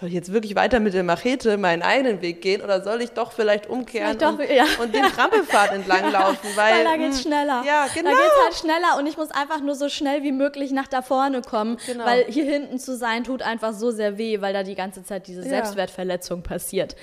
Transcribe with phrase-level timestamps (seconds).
[0.00, 3.10] soll ich jetzt wirklich weiter mit der Machete meinen eigenen Weg gehen oder soll ich
[3.10, 4.64] doch vielleicht umkehren doch, und, ja.
[4.82, 6.48] und den Trampelpfad entlang laufen?
[6.54, 7.62] Weil, Weil da geht's mh, schneller.
[7.66, 8.10] Ja, genau.
[8.10, 11.02] Da geht's halt schneller und ich muss einfach nur so schnell wie möglich nach da
[11.02, 11.76] vorne kommen.
[11.86, 12.06] Genau.
[12.06, 15.26] Weil hier hinten zu sein tut einfach so sehr weh, weil da die ganze Zeit
[15.26, 15.48] diese Ja.
[15.48, 16.96] Selbstwertverletzung passiert.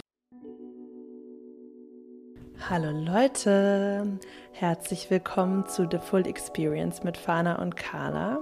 [2.68, 4.18] Hallo Leute,
[4.54, 8.39] herzlich willkommen zu The Full Experience mit Fana und Carla.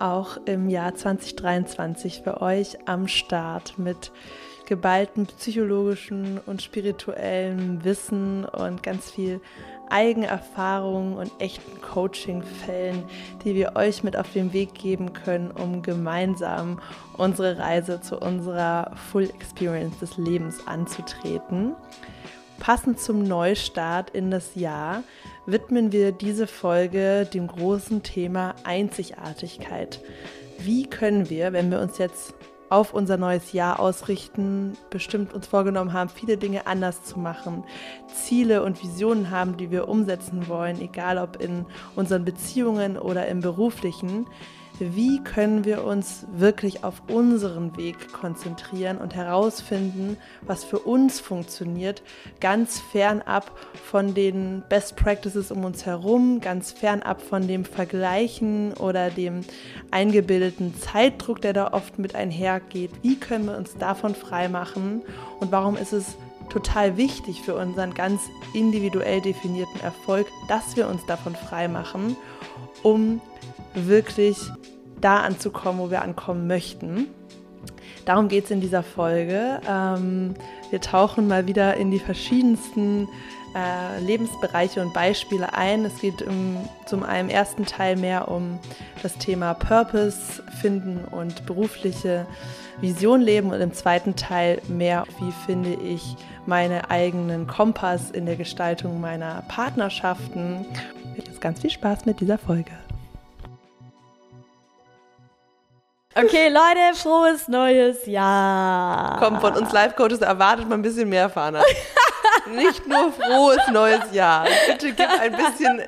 [0.00, 4.10] Auch im Jahr 2023 für euch am Start mit
[4.66, 9.40] geballtem psychologischen und spirituellem Wissen und ganz viel
[9.90, 13.04] Eigenerfahrung und echten Coaching-Fällen,
[13.44, 16.80] die wir euch mit auf den Weg geben können, um gemeinsam
[17.16, 21.74] unsere Reise zu unserer Full Experience des Lebens anzutreten.
[22.58, 25.02] Passend zum Neustart in das Jahr
[25.46, 30.00] widmen wir diese Folge dem großen Thema Einzigartigkeit.
[30.58, 32.34] Wie können wir, wenn wir uns jetzt
[32.70, 37.62] auf unser neues Jahr ausrichten, bestimmt uns vorgenommen haben, viele Dinge anders zu machen,
[38.12, 43.40] Ziele und Visionen haben, die wir umsetzen wollen, egal ob in unseren Beziehungen oder im
[43.40, 44.26] beruflichen,
[44.78, 52.02] wie können wir uns wirklich auf unseren Weg konzentrieren und herausfinden, was für uns funktioniert,
[52.40, 59.10] ganz fernab von den Best Practices um uns herum, ganz fernab von dem Vergleichen oder
[59.10, 59.42] dem
[59.90, 62.90] eingebildeten Zeitdruck, der da oft mit einhergeht.
[63.02, 65.02] Wie können wir uns davon freimachen
[65.38, 66.16] und warum ist es
[66.50, 72.16] total wichtig für unseren ganz individuell definierten Erfolg, dass wir uns davon freimachen,
[72.82, 73.20] um
[73.74, 74.38] wirklich
[75.00, 77.08] da anzukommen, wo wir ankommen möchten.
[78.04, 79.60] Darum geht es in dieser Folge.
[79.68, 80.34] Ähm,
[80.70, 83.08] wir tauchen mal wieder in die verschiedensten
[83.54, 85.84] äh, Lebensbereiche und Beispiele ein.
[85.84, 88.58] Es geht im, zum einen im ersten Teil mehr um
[89.02, 92.26] das Thema Purpose finden und berufliche
[92.80, 98.36] Vision leben und im zweiten Teil mehr, wie finde ich meine eigenen Kompass in der
[98.36, 100.66] Gestaltung meiner Partnerschaften.
[101.16, 102.72] Jetzt ganz viel Spaß mit dieser Folge.
[106.16, 109.18] Okay, Leute, frohes neues Jahr.
[109.18, 111.60] Komm, von uns Life-Coaches erwartet man ein bisschen mehr, Fana.
[112.54, 114.46] Nicht nur frohes neues Jahr.
[114.68, 115.82] Bitte gib ein bisschen,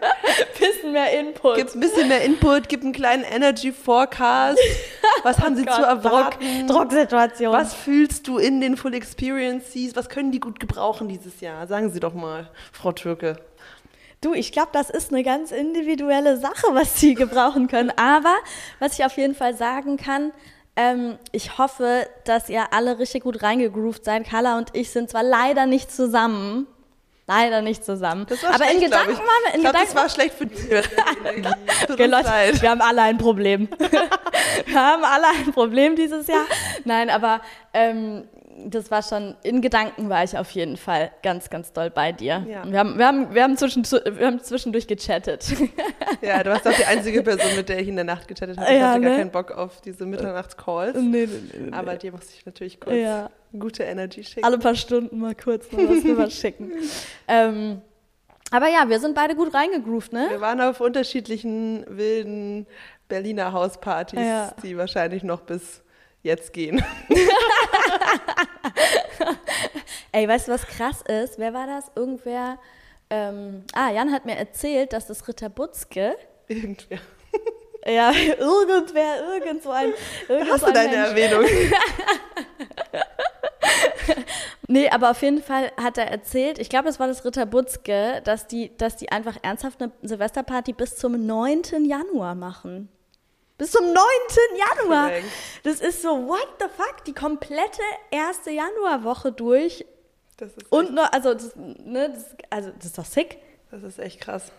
[0.58, 1.54] bisschen mehr Input.
[1.56, 4.58] gib ein bisschen mehr Input, gib einen kleinen Energy Forecast.
[5.22, 6.66] Was haben sie Gott, zu erwarten?
[6.66, 7.52] Druck, Drucksituation.
[7.52, 9.94] Was fühlst du in den Full Experiences?
[9.94, 11.66] Was können die gut gebrauchen dieses Jahr?
[11.68, 13.36] Sagen Sie doch mal, Frau Türke.
[14.26, 17.92] Du, ich glaube, das ist eine ganz individuelle Sache, was sie gebrauchen können.
[17.96, 18.34] Aber
[18.80, 20.32] was ich auf jeden Fall sagen kann,
[20.74, 24.24] ähm, ich hoffe, dass ihr alle richtig gut reingegroovt seid.
[24.24, 26.66] Carla und ich sind zwar leider nicht zusammen.
[27.28, 28.26] Leider nicht zusammen.
[28.28, 30.08] Das war aber schlecht, in glaub Gedanken waren wir, in ich glaube, das Gedanken war
[30.08, 31.88] schlecht für dich.
[31.88, 33.68] Okay, Leute, wir haben alle ein Problem.
[34.66, 36.46] wir haben alle ein Problem dieses Jahr.
[36.84, 37.42] Nein, aber
[37.72, 38.24] ähm,
[38.68, 42.46] das war schon, in Gedanken war ich auf jeden Fall ganz, ganz doll bei dir.
[42.48, 42.64] Ja.
[42.70, 45.46] Wir, haben, wir, haben, wir, haben zwischen, wir haben zwischendurch gechattet.
[46.22, 48.72] Ja, du warst doch die einzige Person, mit der ich in der Nacht gechattet habe.
[48.72, 49.16] Ich Ja, hatte gar ne?
[49.18, 50.96] keinen Bock auf diese Mitternachtscalls.
[50.96, 53.30] nee, nee, nee, Aber dir musste ich natürlich kurz Ja.
[53.58, 54.44] gute Energy schicken.
[54.44, 56.72] alle paar Stunden mal kurz noch was rüber schicken.
[57.28, 57.80] ähm,
[58.50, 60.26] aber ja, wir sind beide gut reingegroovt, ne?
[60.30, 62.66] Wir waren auf unterschiedlichen wilden
[63.08, 64.52] Berliner Hauspartys, Ja.
[64.62, 65.82] die wahrscheinlich noch bis
[66.26, 66.84] jetzt gehen.
[70.12, 71.38] Ey, weißt du, was krass ist?
[71.38, 71.90] Wer war das?
[71.94, 72.58] Irgendwer.
[73.08, 76.16] Ähm, ah, Jan hat mir erzählt, dass das Ritter Butzke.
[76.48, 76.98] Irgendwer.
[77.86, 79.92] Ja, irgendwer, irgend so ein.
[80.28, 81.32] Irgend Hast so du ein deine Mensch.
[81.32, 81.44] Erwähnung?
[84.68, 88.20] Nee, aber auf jeden Fall hat er erzählt, ich glaube, es war das Ritter Butzke,
[88.24, 91.84] dass die, dass die einfach ernsthaft eine Silvesterparty bis zum 9.
[91.84, 92.88] Januar machen.
[93.58, 93.94] Bis zum 9.
[94.78, 95.10] Januar.
[95.62, 97.04] Das ist so, what the fuck?
[97.06, 97.80] Die komplette
[98.10, 99.84] erste Januarwoche durch.
[100.36, 103.38] Das ist, Und nur, also, das, ne, das, also, das ist doch sick.
[103.70, 104.52] das ist echt krass.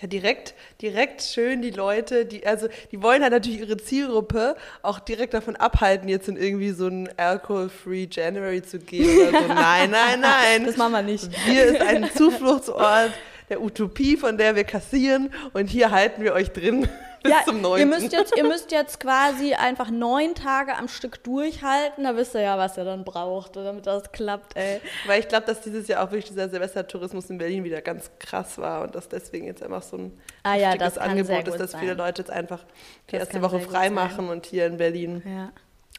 [0.00, 4.98] Ja, direkt, direkt schön die Leute, die, also die wollen halt natürlich ihre Zielgruppe auch
[4.98, 9.48] direkt davon abhalten, jetzt in irgendwie so ein Alcohol-Free January zu gehen oder so.
[9.54, 10.66] Nein, nein, nein.
[10.66, 11.32] Das machen wir nicht.
[11.44, 13.12] Hier ist ein Zufluchtsort
[13.48, 16.88] der Utopie, von der wir kassieren und hier halten wir euch drin
[17.24, 17.80] bis ja, zum 9.
[17.80, 22.04] Ihr müsst, jetzt, ihr müsst jetzt quasi einfach neun Tage am Stück durchhalten.
[22.04, 24.80] Da wisst ihr ja, was ihr dann braucht, damit das klappt, ey.
[25.06, 28.58] Weil ich glaube, dass dieses Jahr auch wirklich dieser Silvestertourismus in Berlin wieder ganz krass
[28.58, 31.96] war und dass deswegen jetzt einfach so ein Ah ja, Angebot ist, dass viele sein.
[31.96, 32.62] Leute jetzt einfach
[33.08, 35.50] die Das erste Woche frei machen und hier in Berlin Ja.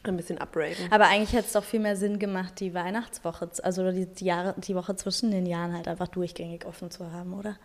[0.04, 0.92] ein bisschen upraven.
[0.92, 4.54] Aber eigentlich hätte es doch viel mehr Sinn gemacht, die Weihnachtswoche, also die, die, Jahre,
[4.58, 7.56] die Woche zwischen den Jahren halt einfach durchgängig offen zu haben, oder?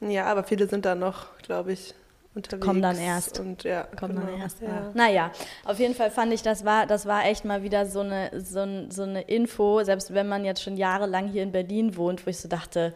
[0.00, 1.94] Ja, aber viele sind da noch, glaube ich,
[2.36, 2.64] unterwegs.
[2.64, 3.40] Kommen dann erst.
[3.40, 4.60] Und, ja, Kommt genau, dann erst.
[4.60, 4.68] ja.
[4.68, 4.90] Ja.
[4.94, 5.30] Naja,
[5.64, 8.60] auf jeden Fall fand ich, das war, das war echt mal wieder so eine, so,
[8.60, 12.30] ein, so eine Info, selbst wenn man jetzt schon jahrelang hier in Berlin wohnt, wo
[12.30, 12.94] ich so dachte,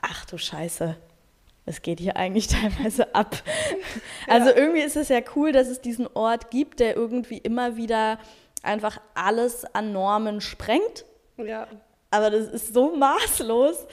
[0.00, 0.96] ach du Scheiße,
[1.66, 3.36] es geht hier eigentlich teilweise ab.
[4.26, 8.18] Also irgendwie ist es ja cool, dass es diesen Ort gibt, der irgendwie immer wieder
[8.62, 11.04] einfach alles an Normen sprengt.
[11.36, 11.66] Ja.
[12.10, 13.86] Aber das ist so maßlos.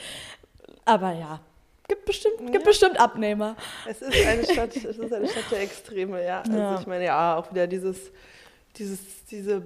[0.84, 1.40] Aber ja,
[1.88, 2.60] gibt bestimmt, gibt Ja.
[2.60, 3.56] bestimmt Abnehmer.
[3.88, 6.40] Es ist eine Stadt, es ist eine Stadt der Extreme, ja.
[6.40, 6.80] Also Ja.
[6.80, 8.12] ich meine, ja, auch wieder dieses,
[8.76, 9.00] dieses,
[9.30, 9.62] diese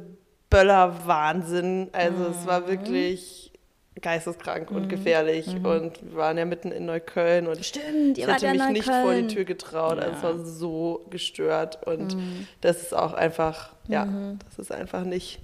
[0.50, 1.88] Böller-Wahnsinn.
[1.92, 2.46] Also es Mhm.
[2.46, 3.52] war wirklich
[4.00, 5.46] geisteskrank und gefährlich.
[5.48, 8.84] Und wir waren ja mitten in Neukölln und Stimmt, ich hätte ja mich in nicht
[8.84, 9.28] vor die Neukölln.
[9.28, 9.98] Tür getraut.
[9.98, 10.32] Also es Ja.
[10.32, 10.38] Mhm.
[10.38, 11.86] war so gestört.
[11.86, 12.16] Und
[12.62, 14.06] das ist auch einfach, ja,
[14.48, 15.40] das ist einfach nicht.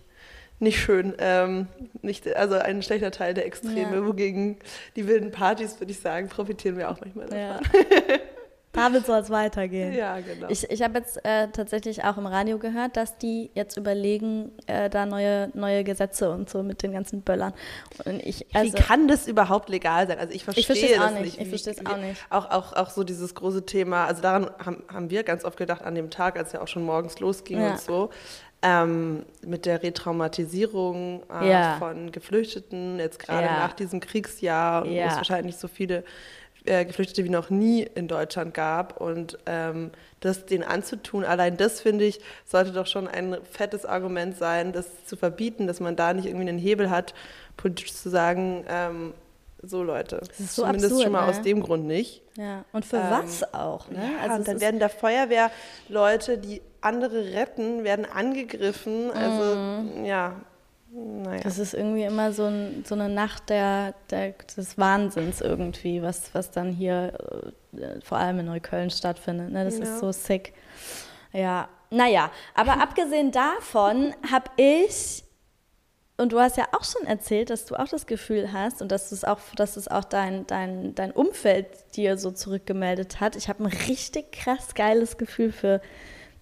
[0.60, 1.68] Nicht schön, ähm,
[2.02, 4.06] nicht, also ein schlechter Teil der Extreme, Ja.
[4.06, 4.58] wogegen
[4.96, 7.38] die wilden Partys, würde ich sagen, profitieren wir auch manchmal davon.
[8.08, 8.18] Ja.
[8.72, 9.92] Damit soll es weitergehen.
[9.94, 10.46] Ja, genau.
[10.50, 14.90] Ich, ich habe jetzt äh, tatsächlich auch im Radio gehört, dass die jetzt überlegen, äh,
[14.90, 17.54] da neue, neue Gesetze und so mit den ganzen Böllern.
[18.04, 20.18] Und ich, also, wie kann das überhaupt legal sein?
[20.18, 21.22] Also ich verstehe, Ich verstehe es auch das nicht.
[21.24, 21.40] nicht.
[21.40, 22.20] Ich verstehe es auch nicht.
[22.30, 25.82] Auch, auch, auch so dieses große Thema, also daran haben, haben wir ganz oft gedacht
[25.82, 27.70] an dem Tag, als ja auch schon morgens losging Ja.
[27.70, 28.10] und so,
[28.62, 31.76] ähm, mit der Retraumatisierung äh, Ja.
[31.78, 33.56] von Geflüchteten, jetzt gerade Ja.
[33.56, 35.06] nach diesem Kriegsjahr, wo Ja.
[35.06, 36.04] es wahrscheinlich so viele
[36.64, 39.90] äh, Geflüchtete wie noch nie in Deutschland gab und ähm,
[40.20, 45.04] das denen anzutun, allein das finde ich, sollte doch schon ein fettes Argument sein, das
[45.06, 47.14] zu verbieten, dass man da nicht irgendwie einen Hebel hat,
[47.56, 49.14] politisch zu sagen, ähm,
[49.62, 51.28] so Leute, ist so zumindest absurd, schon mal ne?
[51.28, 52.22] aus dem Grund nicht.
[52.36, 52.64] ja.
[52.72, 53.88] Und für Ähm, was auch?
[53.90, 54.10] Ne?
[54.26, 59.10] Ja, und dann werden da Feuerwehrleute, die andere retten, werden angegriffen.
[59.10, 60.34] Also ja,
[60.90, 61.40] naja.
[61.42, 66.34] Das ist irgendwie immer so, ein, so eine Nacht der, der, des Wahnsinns irgendwie, was,
[66.34, 67.12] was dann hier
[67.76, 69.50] äh, vor allem in Neukölln stattfindet.
[69.50, 69.64] Ne?
[69.64, 69.82] Das Ja.
[69.84, 70.54] ist so sick.
[71.32, 75.24] Ja, naja, aber abgesehen davon habe ich,
[76.18, 79.12] und du hast ja auch schon erzählt, dass du auch das Gefühl hast und dass
[79.12, 83.36] es auch, dass es auch dein, dein, dein Umfeld dir so zurückgemeldet hat.
[83.36, 85.80] Ich habe ein richtig krass geiles Gefühl für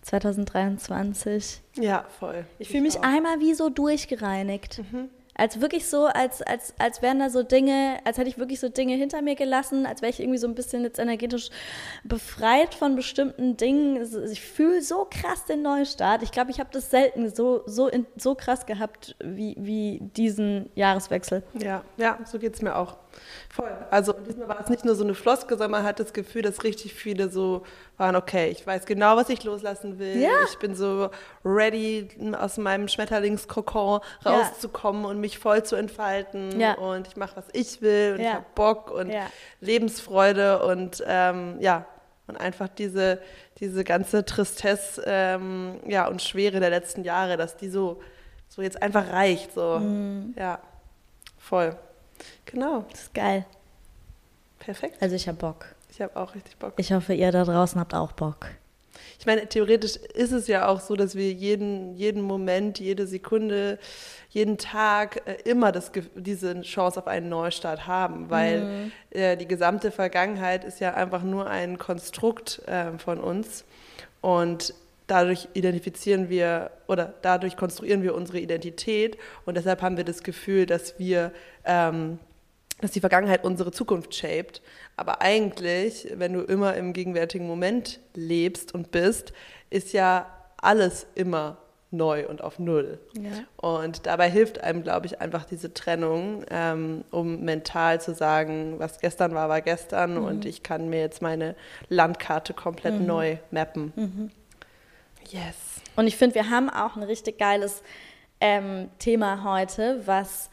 [0.02, 1.60] 2023.
[1.74, 2.46] ja, voll.
[2.58, 3.02] Ich fühle mich auch.
[3.02, 3.16] Mhm.
[3.16, 4.80] einmal wie so durchgereinigt.
[5.36, 8.68] Als wirklich so, als, als, als wären da so Dinge, als hätte ich wirklich so
[8.68, 11.50] Dinge hinter mir gelassen, als wäre ich irgendwie so ein bisschen jetzt energetisch
[12.04, 14.06] befreit von bestimmten Dingen.
[14.30, 16.22] Ich fühle so krass den Neustart.
[16.22, 20.70] Ich glaube, ich habe das selten so, so, in, so krass gehabt wie, wie diesen
[20.74, 21.42] Jahreswechsel.
[21.54, 22.96] Ja, ja, so geht es mir auch.
[23.48, 23.70] Voll.
[23.90, 26.62] Also diesmal war es nicht nur so eine Floske, sondern man hat das Gefühl, dass
[26.64, 27.62] richtig viele so
[27.96, 30.16] waren, okay, ich weiß genau, was ich loslassen will.
[30.20, 30.30] Ja.
[30.50, 31.10] Ich bin so
[31.44, 32.08] ready,
[32.38, 34.30] aus meinem Schmetterlingskokon Ja.
[34.30, 36.60] rauszukommen und mich voll zu entfalten.
[36.60, 36.74] Ja.
[36.74, 38.28] Und ich mache, was ich will und Ja.
[38.28, 39.26] ich habe Bock und Ja.
[39.60, 41.86] Lebensfreude und ähm, ja,
[42.26, 43.20] und einfach diese,
[43.60, 48.00] diese ganze Tristesse ähm, ja, und Schwere der letzten Jahre, dass die so,
[48.48, 49.54] so jetzt einfach reicht.
[49.54, 49.78] So.
[49.78, 50.34] Mhm.
[50.36, 50.58] Ja,
[51.38, 51.76] voll.
[52.46, 53.44] Genau, Das ist geil.
[54.58, 54.96] perfekt.
[55.00, 55.66] Also ich habe Bock.
[55.90, 56.74] Ich habe auch richtig Bock.
[56.76, 58.48] Ich hoffe, ihr da draußen habt auch Bock.
[59.18, 63.78] Ich meine, theoretisch ist es ja auch so, dass wir jeden, jeden Moment, jede Sekunde,
[64.30, 69.90] jeden Tag äh, immer das, diese Chance auf einen Neustart haben, weil äh, die gesamte
[69.90, 73.64] Vergangenheit ist ja einfach nur ein Konstrukt äh, von uns
[74.20, 74.74] und
[75.06, 80.66] dadurch identifizieren wir oder dadurch konstruieren wir unsere Identität und deshalb haben wir das Gefühl,
[80.66, 81.32] dass wir
[81.64, 82.18] ähm,
[82.80, 84.62] dass die Vergangenheit unsere Zukunft shaped.
[84.96, 89.32] Aber eigentlich, wenn du immer im gegenwärtigen Moment lebst und bist,
[89.70, 90.26] ist ja
[90.58, 91.58] alles immer
[91.90, 92.98] neu und auf Null.
[93.14, 93.30] Ja.
[93.56, 98.98] Und dabei hilft einem, glaube ich, einfach diese Trennung, ähm, um mental zu sagen, was
[99.00, 101.54] gestern war, war gestern und ich kann mir jetzt meine
[101.88, 104.30] Landkarte komplett neu mappen.
[105.30, 105.56] Yes.
[105.94, 107.82] Und ich finde, wir haben auch ein richtig geiles
[108.40, 110.50] ähm, Thema heute, was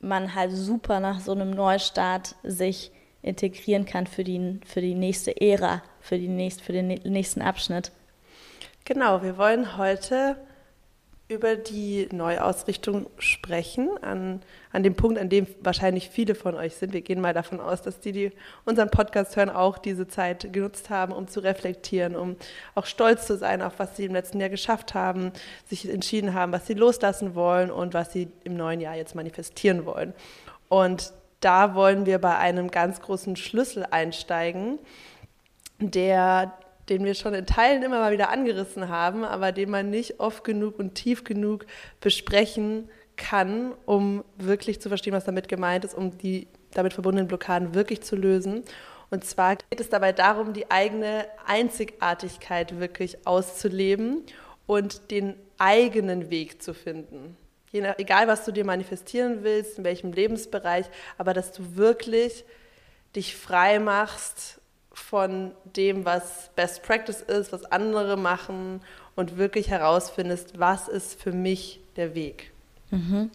[0.00, 2.90] man halt super nach so einem Neustart sich
[3.22, 7.42] integrieren kann für die, für die nächste Ära, für, die nächst, für den nä- nächsten
[7.42, 7.92] Abschnitt.
[8.84, 10.36] Genau, wir wollen heute
[11.30, 16.92] über die Neuausrichtung sprechen, an, an dem Punkt, an dem wahrscheinlich viele von euch sind.
[16.92, 18.32] Wir gehen mal davon aus, dass die, die
[18.64, 22.36] unseren Podcast hören, auch diese Zeit genutzt haben, um zu reflektieren, um
[22.74, 25.32] auch stolz zu sein auf was sie im letzten Jahr geschafft haben,
[25.68, 29.86] sich entschieden haben, was sie loslassen wollen und was sie im neuen Jahr jetzt manifestieren
[29.86, 30.12] wollen.
[30.68, 34.80] Und da wollen wir bei einem ganz großen Schlüssel einsteigen,
[35.78, 36.52] der,
[36.90, 40.44] den wir schon in Teilen immer mal wieder angerissen haben, aber den man nicht oft
[40.44, 41.64] genug und tief genug
[42.00, 47.74] besprechen kann, um wirklich zu verstehen, was damit gemeint ist, um die damit verbundenen Blockaden
[47.74, 48.64] wirklich zu lösen.
[49.10, 54.24] Und zwar geht es dabei darum, die eigene Einzigartigkeit wirklich auszuleben
[54.66, 57.36] und den eigenen Weg zu finden.
[57.72, 60.86] Nach, egal, was du dir manifestieren willst, in welchem Lebensbereich,
[61.18, 62.44] aber dass du wirklich
[63.14, 64.59] dich frei machst
[65.00, 68.80] von dem, was Best Practice ist, was andere machen
[69.16, 72.52] und wirklich herausfindest, was ist für mich der Weg.
[72.90, 73.30] Mhm.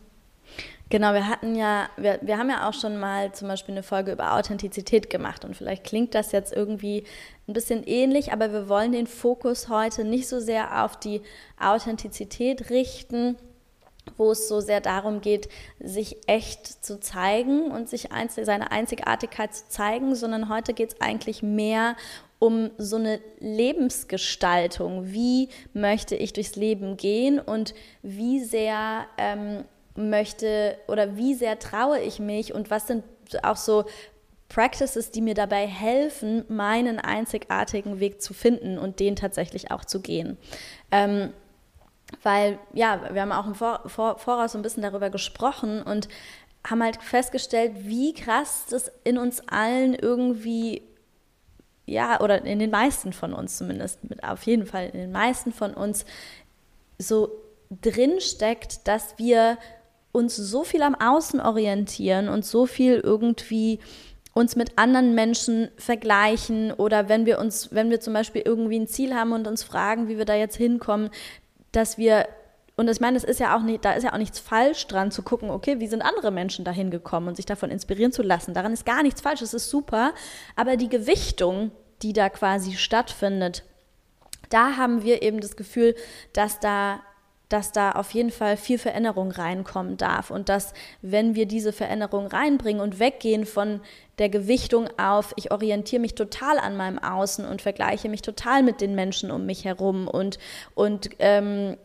[0.89, 4.11] Genau, wir hatten ja, wir, wir haben ja auch schon mal zum Beispiel eine Folge
[4.11, 7.05] über Authentizität gemacht und vielleicht klingt das jetzt irgendwie
[7.47, 11.21] ein bisschen ähnlich, aber wir wollen den Fokus heute nicht so sehr auf die
[11.59, 13.35] Authentizität richten,
[14.17, 19.53] wo es so sehr darum geht, sich echt zu zeigen und sich einzel seine Einzigartigkeit
[19.53, 21.95] zu zeigen, sondern heute geht es eigentlich mehr
[22.39, 25.11] um so eine Lebensgestaltung.
[25.11, 29.63] Wie möchte ich durchs Leben gehen und wie sehr ähm,
[29.95, 33.03] möchte oder wie sehr traue ich mich und was sind
[33.43, 33.85] auch so
[34.49, 40.01] Practices, die mir dabei helfen, meinen einzigartigen Weg zu finden und den tatsächlich auch zu
[40.01, 40.37] gehen.
[40.91, 41.33] Ähm,
[42.23, 46.07] weil, ja, wir haben auch im Vor Vor Voraus so ein bisschen darüber gesprochen und
[46.65, 50.81] haben halt festgestellt, wie krass das in uns allen irgendwie,
[51.85, 55.53] ja, oder in den meisten von uns zumindest, mit auf jeden Fall in den meisten
[55.53, 56.05] von uns
[56.97, 57.29] so
[57.69, 59.57] drinsteckt, dass wir
[60.11, 63.79] uns so viel am Außen orientieren und so viel irgendwie
[64.33, 68.87] uns mit anderen Menschen vergleichen oder wenn wir uns, wenn wir zum Beispiel irgendwie ein
[68.87, 71.09] Ziel haben und uns fragen, wie wir da jetzt hinkommen,
[71.75, 72.27] dass wir
[72.77, 75.09] und ich meine, es ist ja auch nicht, da ist ja auch nichts falsch dran
[75.09, 78.53] zu gucken, okay, wie sind andere Menschen da hingekommen und sich davon inspirieren zu lassen.
[78.53, 80.13] Daran ist gar nichts falsch, es ist super.
[80.57, 83.63] Aber die Gewichtung, die da quasi stattfindet,
[84.49, 85.95] da haben wir eben das Gefühl,
[86.33, 86.99] dass da
[87.49, 92.25] dass da auf jeden Fall viel Veränderung reinkommen darf und dass, wenn wir diese Veränderung
[92.25, 93.81] reinbringen und weggehen von
[94.17, 98.81] der Gewichtung auf, ich orientiere mich total an meinem Außen und vergleiche mich total mit
[98.81, 100.39] den Menschen um mich herum und,
[100.73, 101.77] und ähm,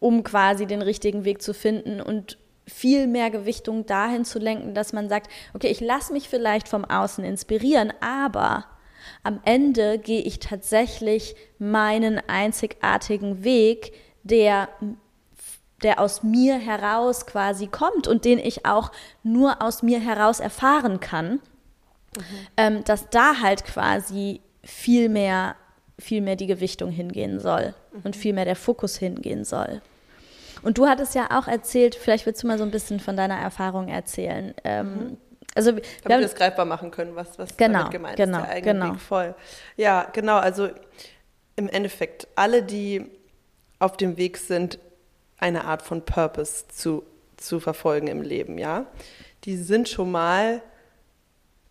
[0.00, 4.92] um quasi den richtigen Weg zu finden und viel mehr Gewichtung dahin zu lenken, dass
[4.92, 8.66] man sagt, okay, ich lasse mich vielleicht vom Außen inspirieren, aber
[9.22, 13.92] am Ende gehe ich tatsächlich meinen einzigartigen Weg,
[14.22, 14.68] der,
[15.82, 18.90] der aus mir heraus quasi kommt und den ich auch
[19.22, 21.40] nur aus mir heraus erfahren kann, mhm.
[22.56, 25.56] ähm, dass da halt quasi viel mehr,
[25.98, 28.00] viel mehr die Gewichtung hingehen soll mhm.
[28.04, 29.80] und viel mehr der Fokus hingehen soll.
[30.62, 33.38] Und du hattest ja auch erzählt, vielleicht willst du mal so ein bisschen von deiner
[33.38, 34.54] Erfahrung erzählen.
[34.64, 35.16] Ähm, mhm.
[35.54, 38.46] Also, Damit wir, wir das greifbar machen können, was, was genau, damit gemeint genau, ist,
[38.46, 38.92] der eigene genau.
[38.92, 39.34] Weg voll.
[39.76, 40.68] Ja, genau, also
[41.56, 43.06] im Endeffekt, alle, die
[43.78, 44.78] auf dem Weg sind,
[45.38, 47.04] eine Art von Purpose zu,
[47.36, 48.86] zu verfolgen im Leben, ja.
[49.44, 50.62] Die sind schon mal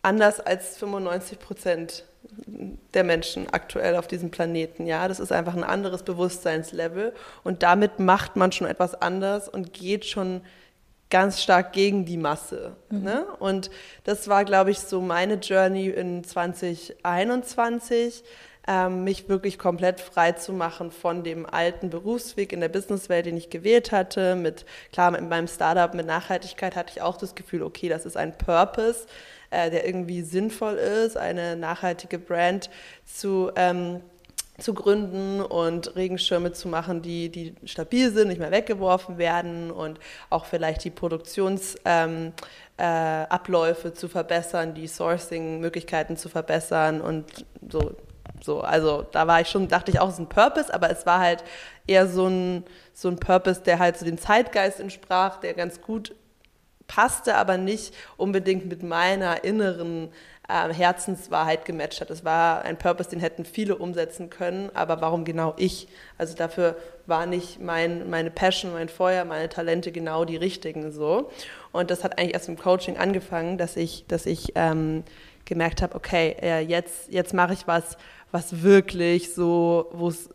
[0.01, 2.05] anders als 95 Prozent
[2.93, 4.85] der Menschen aktuell auf diesem Planeten.
[4.85, 9.73] Ja, das ist einfach ein anderes Bewusstseinslevel und damit macht man schon etwas anders und
[9.73, 10.41] geht schon
[11.09, 12.75] ganz stark gegen die Masse.
[12.89, 13.03] Mhm.
[13.03, 13.25] Ne?
[13.39, 13.69] Und
[14.03, 18.23] das war, glaube ich, so meine Journey in 2021
[18.67, 23.37] ähm, mich wirklich komplett frei zu machen von dem alten Berufsweg in der Businesswelt, den
[23.37, 24.35] ich gewählt hatte.
[24.35, 28.17] Mit, klar, mit meinem Startup, mit Nachhaltigkeit hatte ich auch das Gefühl, okay, das ist
[28.17, 29.07] ein Purpose,
[29.51, 32.69] äh, der irgendwie sinnvoll ist, eine nachhaltige Brand
[33.05, 34.01] zu ähm,
[34.57, 39.99] zu gründen und Regenschirme zu machen, die, die stabil sind, nicht mehr weggeworfen werden und
[40.29, 42.33] auch vielleicht die Produktionsabläufe
[42.77, 47.95] ähm, äh, zu verbessern, die Sourcing-Möglichkeiten zu verbessern und so
[48.41, 51.05] so, also da war ich schon, dachte ich auch, es ist ein Purpose, aber es
[51.05, 51.43] war halt
[51.85, 52.63] eher so ein,
[52.93, 56.15] so ein Purpose, der halt so dem Zeitgeist entsprach, der ganz gut
[56.87, 60.09] passte, aber nicht unbedingt mit meiner inneren
[60.47, 62.09] äh, Herzenswahrheit gematcht hat.
[62.09, 65.87] Es war ein Purpose, den hätten viele umsetzen können, aber warum genau ich?
[66.17, 71.29] Also dafür war nicht mein, meine Passion, mein Feuer, meine Talente genau die richtigen so.
[71.71, 75.03] Und das hat eigentlich erst im Coaching angefangen, dass ich, dass ich ähm,
[75.45, 77.97] gemerkt habe, okay, äh, jetzt, jetzt mache ich was,
[78.31, 80.29] was wirklich so, wo es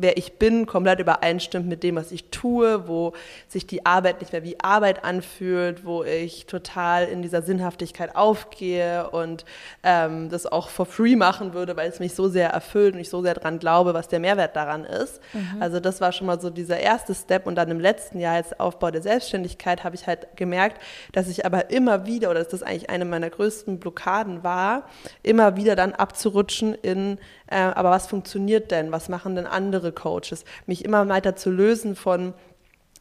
[0.00, 3.12] wer ich bin, komplett übereinstimmt mit dem, was ich tue, wo
[3.48, 9.10] sich die Arbeit nicht mehr wie Arbeit anfühlt, wo ich total in dieser Sinnhaftigkeit aufgehe
[9.10, 9.44] und
[9.82, 13.10] ähm, das auch for free machen würde, weil es mich so sehr erfüllt und ich
[13.10, 15.20] so sehr daran glaube, was der Mehrwert daran ist.
[15.32, 15.60] Mhm.
[15.60, 18.58] Also das war schon mal so dieser erste Step und dann im letzten Jahr als
[18.58, 20.80] Aufbau der Selbstständigkeit habe ich halt gemerkt,
[21.12, 24.84] dass ich aber immer wieder, oder dass das eigentlich eine meiner größten Blockaden war,
[25.22, 27.18] immer wieder dann abzurutschen in
[27.50, 28.92] äh, aber was funktioniert denn?
[28.92, 30.44] Was machen denn andere Coaches?
[30.66, 32.34] Mich immer weiter zu lösen von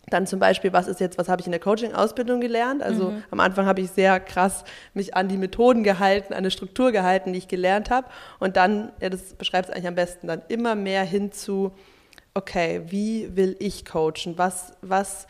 [0.10, 2.82] Dann zum Beispiel, was ist jetzt, was habe ich in der Coaching-Ausbildung gelernt?
[2.82, 3.24] Also mhm.
[3.32, 7.34] am Anfang habe ich sehr krass mich an die Methoden gehalten, an eine Struktur gehalten,
[7.34, 8.08] die ich gelernt habe.
[8.40, 11.72] Und dann, ja, das beschreibt es eigentlich am besten, dann immer mehr hin zu,
[12.34, 14.38] okay, wie will ich coachen?
[14.38, 15.28] Was, was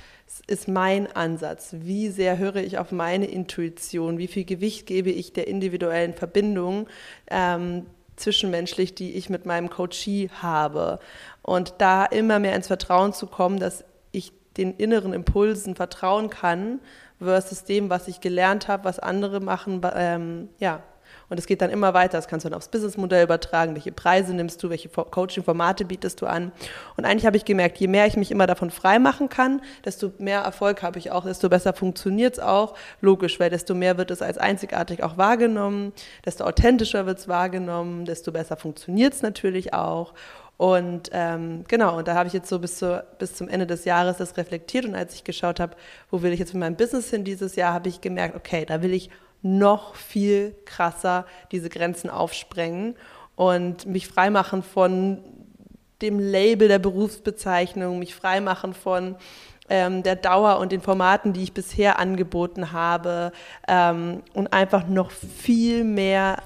[0.47, 1.75] ist mein Ansatz?
[1.79, 4.17] Wie sehr höre ich auf meine Intuition?
[4.17, 6.87] Wie viel Gewicht gebe ich der individuellen Verbindung
[7.29, 10.99] ähm, zwischenmenschlich, die ich mit meinem Coachee habe?
[11.50, 16.79] Und da immer mehr ins Vertrauen zu kommen, dass ich den inneren Impulsen vertrauen kann
[17.18, 20.84] versus dem, was ich gelernt habe, was andere machen, ähm, ja,
[21.27, 22.20] und es geht dann immer weiter.
[22.20, 23.74] Das kannst du dann aufs Businessmodell übertragen.
[23.74, 24.70] Welche Preise nimmst du?
[24.70, 26.51] Welche Coaching-Formate bietest du an?
[26.98, 30.12] Und eigentlich habe ich gemerkt, je mehr ich mich immer davon frei machen kann, desto
[30.20, 32.75] mehr Erfolg habe ich auch, desto besser funktioniert es auch.
[33.01, 35.94] Logisch, weil desto mehr wird es als einzigartig auch wahrgenommen,
[36.25, 40.13] desto authentischer wird es wahrgenommen, desto besser funktioniert es natürlich auch.
[40.59, 43.85] Und ähm, genau, und da habe ich jetzt so bis, zu, bis zum Ende des
[43.85, 44.83] Jahres das reflektiert.
[44.83, 45.77] Und als ich geschaut habe,
[46.11, 48.81] wo will ich jetzt mit meinem Business hin dieses Jahr, habe ich gemerkt, okay, da
[48.81, 49.09] will ich
[49.41, 52.95] noch viel krasser diese Grenzen aufsprengen
[53.37, 55.23] und mich freimachen von
[56.01, 59.15] dem Label der Berufsbezeichnung, mich freimachen von
[59.69, 63.31] ähm, der Dauer und den Formaten, die ich bisher angeboten habe
[63.65, 66.39] ähm, und einfach noch viel mehr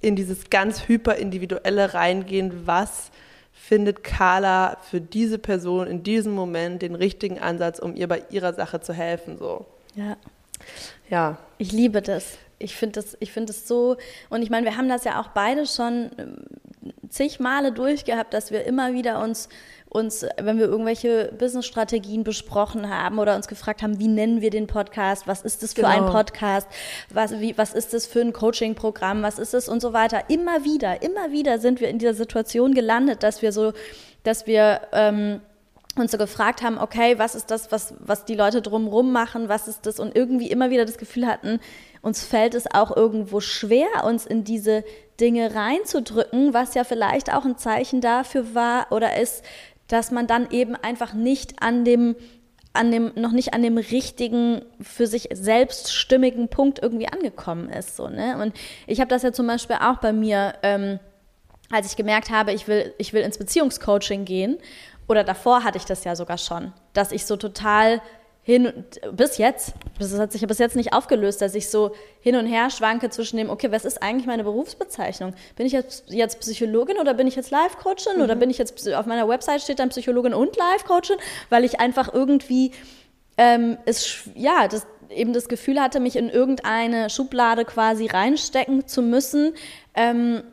[0.00, 3.10] in dieses ganz hyperindividuelle reingehen, was
[3.52, 8.52] findet Carla für diese Person in diesem Moment den richtigen Ansatz, um ihr bei ihrer
[8.52, 9.38] Sache zu helfen.
[9.38, 9.66] So.
[9.94, 10.16] Ja.
[11.08, 11.38] Ja.
[11.58, 12.38] Ich liebe das.
[12.58, 13.96] Ich finde das, ich finde das so,
[14.30, 16.36] und ich meine, wir haben das ja auch beide schon ähm,
[17.08, 19.48] zig Male durchgehabt, dass wir immer wieder uns,
[19.88, 24.66] uns, wenn wir irgendwelche Business-Strategien besprochen haben oder uns gefragt haben, wie nennen wir den
[24.66, 26.06] Podcast, was ist das für genau.
[26.06, 26.68] ein Podcast,
[27.12, 30.28] was, wie, was ist das für ein Coaching-Programm, was ist das und so weiter.
[30.28, 33.72] Immer wieder, immer wieder sind wir in dieser Situation gelandet, dass wir so,
[34.22, 35.40] dass wir ähm,
[35.96, 39.66] uns so gefragt haben, okay, was ist das, was, was die Leute drumherum machen, was
[39.68, 41.60] ist das und irgendwie immer wieder das Gefühl hatten,
[42.02, 44.84] uns fällt es auch irgendwo schwer, uns in diese
[45.18, 49.42] Dinge reinzudrücken, was ja vielleicht auch ein Zeichen dafür war oder ist,
[49.88, 52.16] dass man dann eben einfach nicht an dem
[52.76, 57.96] an dem, noch nicht an dem richtigen, für sich selbst stimmigen Punkt irgendwie angekommen ist.
[57.96, 58.38] So, ne?
[58.40, 58.54] Und
[58.86, 60.98] ich habe das ja zum Beispiel auch bei mir, ähm,
[61.70, 64.58] als ich gemerkt habe, ich will, ich will ins Beziehungscoaching gehen
[65.08, 68.00] oder davor hatte ich das ja sogar schon, dass ich so total
[68.46, 72.36] hin, bis jetzt, das hat sich ja bis jetzt nicht aufgelöst, dass ich so hin
[72.36, 75.34] und her schwanke zwischen dem, okay, was ist eigentlich meine Berufsbezeichnung?
[75.56, 78.22] Bin ich jetzt, jetzt Psychologin oder bin ich jetzt Life-Coachin mhm.
[78.22, 81.16] oder bin ich jetzt, auf meiner Website steht dann Psychologin und Life-Coachin,
[81.50, 82.70] weil ich einfach irgendwie,
[83.36, 89.02] ähm, es, ja, das, eben das Gefühl hatte, mich in irgendeine Schublade quasi reinstecken zu
[89.02, 89.54] müssen,
[89.96, 90.44] ähm,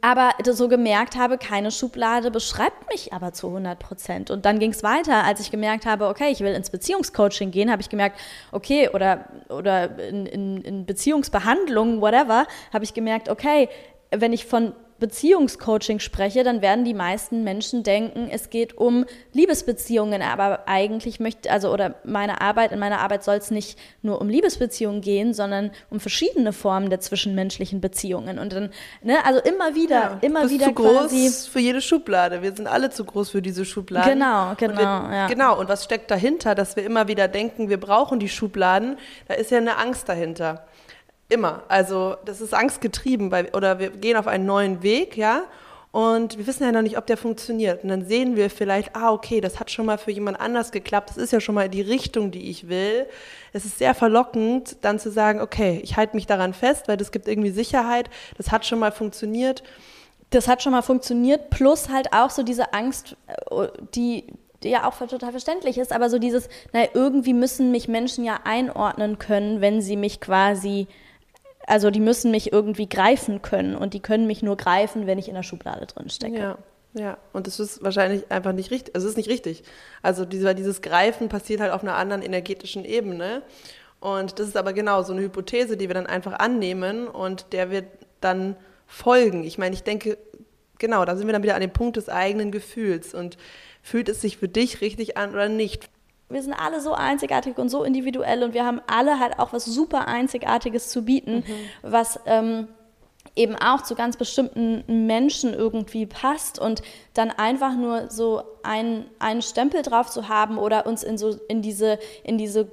[0.00, 4.30] Aber so gemerkt habe, keine Schublade beschreibt mich aber zu 100 Prozent.
[4.30, 7.70] Und dann ging es weiter, als ich gemerkt habe, okay, ich will ins Beziehungscoaching gehen,
[7.70, 8.18] habe ich gemerkt,
[8.52, 13.68] okay, oder, oder in, in, in Beziehungsbehandlung, whatever, habe ich gemerkt, okay,
[14.10, 20.22] wenn ich von Beziehungscoaching spreche, dann werden die meisten Menschen denken, es geht um Liebesbeziehungen,
[20.22, 24.28] aber eigentlich möchte, also oder meine Arbeit, in meiner Arbeit soll es nicht nur um
[24.28, 28.38] Liebesbeziehungen gehen, sondern um verschiedene Formen der zwischenmenschlichen Beziehungen.
[28.38, 28.70] Und dann,
[29.02, 31.24] ne, also immer wieder, ja, immer wieder zu quasi.
[31.24, 32.42] groß für jede Schublade.
[32.42, 34.10] Wir sind alle zu groß für diese Schublade.
[34.10, 34.72] Genau, genau.
[34.72, 35.26] Und wir, ja.
[35.26, 35.58] Genau.
[35.58, 38.98] Und was steckt dahinter, dass wir immer wieder denken, wir brauchen die Schubladen?
[39.26, 40.66] Da ist ja eine Angst dahinter.
[41.30, 41.62] Immer.
[41.68, 45.44] Also das ist angstgetrieben, weil, oder wir gehen auf einen neuen Weg, ja,
[45.92, 47.82] und wir wissen ja noch nicht, ob der funktioniert.
[47.82, 51.10] Und dann sehen wir vielleicht, ah, okay, das hat schon mal für jemand anders geklappt,
[51.10, 53.06] das ist ja schon mal die Richtung, die ich will.
[53.52, 57.10] Es ist sehr verlockend, dann zu sagen, okay, ich halte mich daran fest, weil das
[57.10, 59.64] gibt irgendwie Sicherheit, das hat schon mal funktioniert.
[60.30, 63.16] Das hat schon mal funktioniert, plus halt auch so diese Angst,
[63.50, 64.26] äh, die,
[64.62, 68.38] die ja auch total verständlich ist, aber so dieses, naja, irgendwie müssen mich Menschen ja
[68.44, 70.86] einordnen können, wenn sie mich quasi
[71.70, 75.28] also die müssen mich irgendwie greifen können und die können mich nur greifen, wenn ich
[75.28, 76.38] in der Schublade drin stecke.
[76.38, 76.58] Ja.
[76.92, 78.96] Ja, und das ist wahrscheinlich einfach nicht richtig.
[78.96, 79.62] Also es ist nicht richtig.
[80.02, 83.42] Also dieser, dieses Greifen passiert halt auf einer anderen energetischen Ebene.
[84.00, 87.70] Und das ist aber genau so eine Hypothese, die wir dann einfach annehmen und der
[87.70, 87.84] wir
[88.20, 88.56] dann
[88.88, 89.44] folgen.
[89.44, 90.18] Ich meine, ich denke,
[90.80, 93.14] genau, da sind wir dann wieder an dem Punkt des eigenen Gefühls.
[93.14, 93.36] Und
[93.82, 95.88] fühlt es sich für dich richtig an oder nicht?
[96.30, 99.64] Wir sind alle so einzigartig und so individuell und wir haben alle halt auch was
[99.64, 101.90] super Einzigartiges zu bieten, mhm.
[101.90, 102.68] was ähm,
[103.36, 106.82] eben auch zu ganz bestimmten Menschen irgendwie passt und
[107.14, 111.62] dann einfach nur so einen, einen Stempel drauf zu haben oder uns in so in
[111.62, 112.70] diese, in diese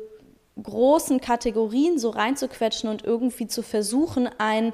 [0.62, 4.74] großen Kategorien so reinzuquetschen und irgendwie zu versuchen, ein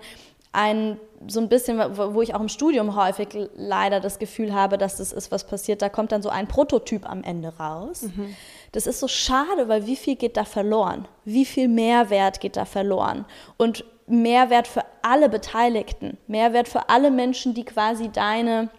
[0.56, 4.98] ein so ein bisschen, wo ich auch im Studium häufig leider das Gefühl habe, dass
[4.98, 5.82] das ist, was passiert.
[5.82, 8.04] Da kommt dann so ein Prototyp am Ende raus.
[8.04, 8.36] Mhm
[8.74, 11.08] das ist so schade, weil wie viel geht da verloren?
[11.24, 13.26] Wie viel Mehrwert geht da verloren?
[13.58, 18.70] Und Mehrwert für alle Beteiligten, Mehrwert für alle Menschen, die quasi deine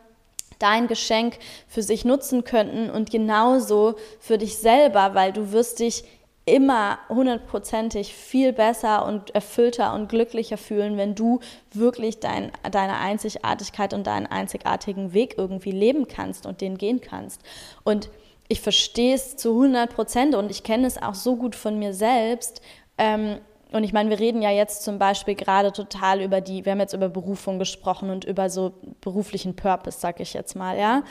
[0.60, 6.04] dein Geschenk für sich nutzen könnten und genauso für dich selber, weil du wirst dich
[6.46, 11.40] immer hundertprozentig viel besser und erfüllter und glücklicher fühlen, wenn du
[11.72, 17.40] wirklich dein, deine Einzigartigkeit und deinen einzigartigen Weg irgendwie leben kannst und den gehen kannst.
[17.82, 18.10] Und
[18.48, 21.94] ich verstehe es zu 100 Prozent und ich kenne es auch so gut von mir
[21.94, 22.60] selbst.
[22.98, 23.38] Ähm,
[23.72, 26.80] und ich meine, wir reden ja jetzt zum Beispiel gerade total über die, wir haben
[26.80, 31.02] jetzt über Berufung gesprochen und über so beruflichen Purpose, sag ich jetzt mal, ja.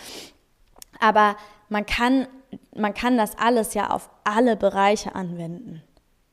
[1.00, 1.36] Aber
[1.70, 2.28] man kann
[2.76, 5.82] man kann das alles ja auf alle Bereiche anwenden.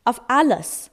[0.05, 0.91] Auf alles.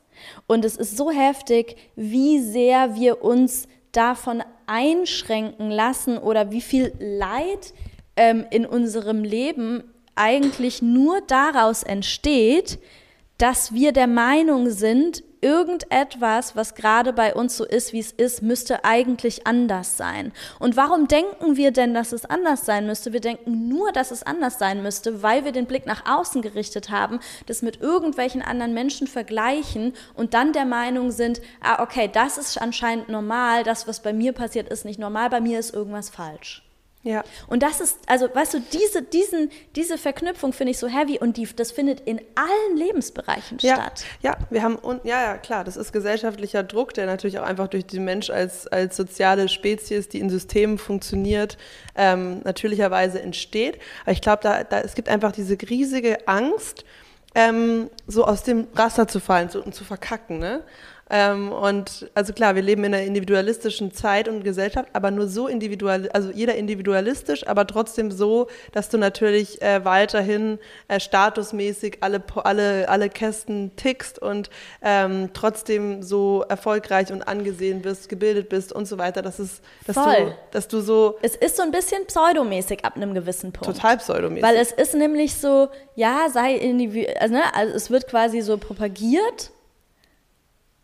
[0.47, 6.93] Und es ist so heftig, wie sehr wir uns davon einschränken lassen oder wie viel
[6.99, 7.73] Leid
[8.15, 9.83] ähm, in unserem Leben
[10.17, 12.79] eigentlich nur daraus entsteht,
[13.37, 18.41] dass wir der Meinung sind, irgendetwas, was gerade bei uns so ist, wie es ist,
[18.41, 20.31] müsste eigentlich anders sein.
[20.59, 23.13] Und warum denken wir denn, dass es anders sein müsste?
[23.13, 26.89] Wir denken nur, dass es anders sein müsste, weil wir den Blick nach außen gerichtet
[26.89, 32.37] haben, das mit irgendwelchen anderen Menschen vergleichen und dann der Meinung sind, ah, okay, das
[32.37, 36.09] ist anscheinend normal, das, was bei mir passiert, ist nicht normal, bei mir ist irgendwas
[36.09, 36.66] falsch.
[37.07, 37.23] Ja.
[37.47, 41.37] Und das ist, also weißt du, diese, diesen, diese Verknüpfung finde ich so heavy und
[41.37, 44.03] die, das findet in allen Lebensbereichen ja, statt.
[44.21, 47.69] Ja, wir haben, und, ja, ja, klar, das ist gesellschaftlicher Druck, der natürlich auch einfach
[47.69, 51.57] durch den Mensch als, als soziale Spezies, die in Systemen funktioniert,
[51.95, 53.79] ähm, natürlicherweise entsteht.
[54.03, 56.83] Aber ich glaube, da, da, es gibt einfach diese riesige Angst,
[57.35, 60.39] ähm, so aus dem Raster zu fallen so, und zu verkacken.
[60.39, 60.63] Ne?
[61.09, 65.47] Ähm, und also klar, wir leben in einer individualistischen Zeit und Gesellschaft, aber nur so
[65.47, 72.21] individual, also jeder individualistisch, aber trotzdem so, dass du natürlich äh, weiterhin äh, statusmäßig alle,
[72.43, 74.49] alle, alle Kästen tickst und
[74.81, 79.21] ähm, trotzdem so erfolgreich und angesehen bist, gebildet bist und so weiter.
[79.21, 80.15] Das ist, dass Voll.
[80.15, 81.17] du, dass du so.
[81.21, 83.75] Es ist so ein bisschen pseudomäßig ab einem gewissen Punkt.
[83.75, 84.43] Total pseudomäßig.
[84.43, 88.57] Weil es ist nämlich so, ja, sei individuell, also, ne, also es wird quasi so
[88.57, 89.51] propagiert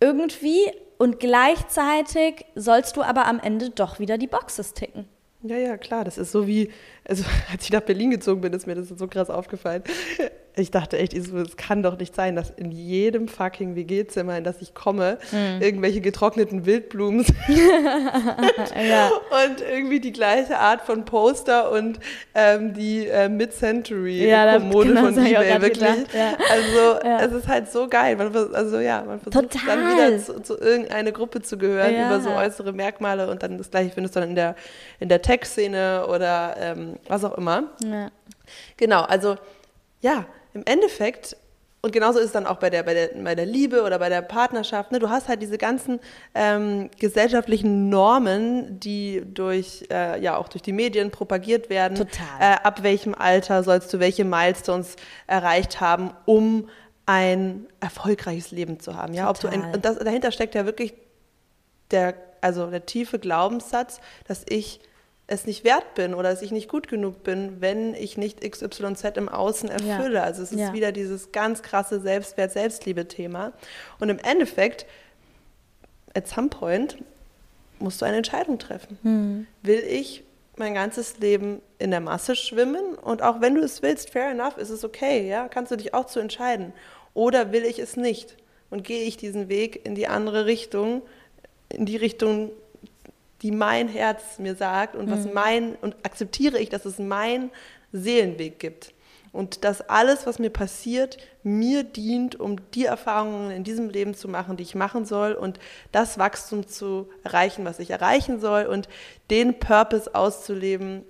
[0.04, 0.60] irgendwie
[0.98, 5.08] und gleichzeitig sollst du aber am Ende doch wieder die Boxes ticken.
[5.44, 6.04] Ja, ja, klar.
[6.04, 6.72] Das ist so wie,
[7.08, 9.84] also als ich nach Berlin gezogen bin, ist mir das so krass aufgefallen
[10.56, 14.62] ich dachte echt, es kann doch nicht sein, dass in jedem fucking WG-Zimmer, in das
[14.62, 15.62] ich komme, mhm.
[15.62, 17.38] irgendwelche getrockneten Wildblumen sind.
[17.48, 19.10] ja.
[19.32, 22.00] Und irgendwie die gleiche Art von Poster und
[22.36, 25.90] ähm, die äh, Mid-Century-Kommode ja, von eBay, wirklich.
[26.14, 26.38] Ja.
[26.52, 27.20] Also ja.
[27.22, 28.16] es ist halt so geil.
[28.16, 29.78] Man, also ja, man versucht Total.
[29.78, 33.72] dann wieder zu, zu irgendeiner Gruppe zu gehören über so äußere Merkmale und dann das
[33.72, 34.56] gleiche findest du dann in der,
[35.00, 37.72] in der Tech-Szene oder ähm, was auch immer.
[38.78, 39.38] Genau, also
[40.02, 41.36] ja, im Endeffekt,
[41.82, 44.10] und genauso ist es dann auch bei der, bei der, bei der Liebe oder bei
[44.10, 45.00] der Partnerschaft, ne?
[45.00, 46.00] du hast halt diese ganzen
[46.34, 51.96] ähm, gesellschaftlichen Normen, die durch, äh, ja auch durch die Medien propagiert werden.
[51.98, 52.26] Total.
[52.40, 54.96] Äh, ab welchem Alter sollst du welche Milestones
[55.28, 56.70] erreicht haben, um
[57.06, 59.14] ein erfolgreiches Leben zu haben.
[59.14, 59.50] Ja, Total.
[59.50, 60.94] ob du ein, und das, dahinter steckt ja wirklich
[61.92, 64.80] der, also der tiefe Glaubenssatz, dass ich
[65.34, 69.04] es nicht wert bin oder dass ich nicht gut genug bin, wenn ich nicht XYZ
[69.16, 70.16] im Außen erfülle.
[70.16, 70.24] Ja.
[70.24, 70.74] Also es ist ja.
[70.74, 73.54] wieder dieses ganz krasse Selbstwert-Selbstliebe-Thema.
[74.00, 74.86] Und im Endeffekt,
[76.14, 76.98] at some point,
[77.80, 78.98] musst du eine Entscheidung treffen.
[79.04, 79.48] Mhm.
[79.62, 80.24] Will ich
[80.56, 82.96] mein ganzes Leben in der Masse schwimmen?
[82.96, 85.94] Und auch wenn du es willst, fair enough, ist es okay, ja, kannst du dich
[85.94, 86.74] auch zu entscheiden.
[87.14, 88.38] Oder will ich es nicht?
[88.70, 91.04] Und gehe ich diesen Weg in die andere Richtung,
[91.70, 92.52] in die Richtung,
[93.44, 95.34] die mein Herz mir sagt und was mhm.
[95.34, 97.52] mein und akzeptiere ich, dass es mein
[97.92, 98.94] Seelenweg gibt.
[99.34, 104.28] Und dass alles, was mir passiert, mir dient, um die Erfahrungen in diesem Leben zu
[104.28, 105.60] machen, die ich machen soll und
[105.92, 108.88] das Wachstum zu erreichen, was ich erreichen soll und
[109.32, 111.04] den Purpose auszuleben,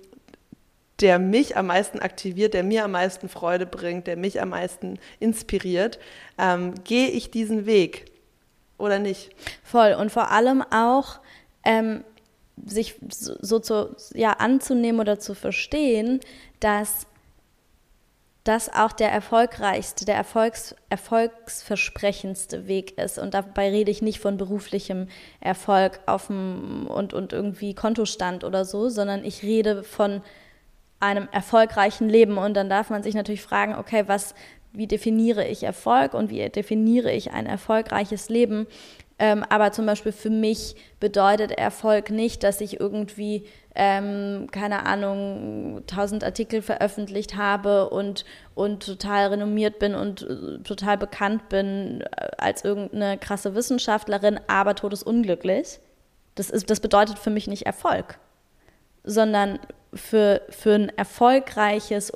[1.00, 4.98] der mich am meisten aktiviert, der mir am meisten Freude bringt, der mich am meisten
[5.20, 5.98] inspiriert,
[6.38, 8.06] ähm, gehe ich diesen Weg
[8.78, 9.30] oder nicht?
[9.62, 9.94] Voll.
[10.00, 11.20] Und vor allem auch,
[11.64, 12.04] ähm,
[12.64, 16.20] sich so, zu, ja, anzunehmen oder zu verstehen,
[16.60, 17.06] dass
[18.44, 23.18] das auch der erfolgreichste, der Erfolgs, erfolgsversprechendste Weg ist.
[23.18, 25.08] Und dabei rede ich nicht von beruflichem
[25.40, 30.20] Erfolg auf dem, und, und irgendwie Kontostand oder so, sondern ich rede von
[31.00, 32.36] einem erfolgreichen Leben.
[32.36, 34.34] Und dann darf man sich natürlich fragen, okay, was,
[34.72, 38.66] wie definiere ich Erfolg und wie definiere ich ein erfolgreiches Leben.
[39.18, 43.46] Ähm, aber zum Beispiel für mich bedeutet Erfolg nicht, dass ich irgendwie,
[43.76, 48.24] ähm, keine Ahnung, tausend Artikel veröffentlicht habe und,
[48.56, 54.74] und total renommiert bin und äh, total bekannt bin äh, als irgendeine krasse Wissenschaftlerin, aber
[54.74, 55.78] todesunglücklich.
[56.34, 58.18] Das, ist, das bedeutet für mich nicht Erfolg,
[59.04, 59.60] sondern
[59.94, 62.12] für, für ein erfolgreiches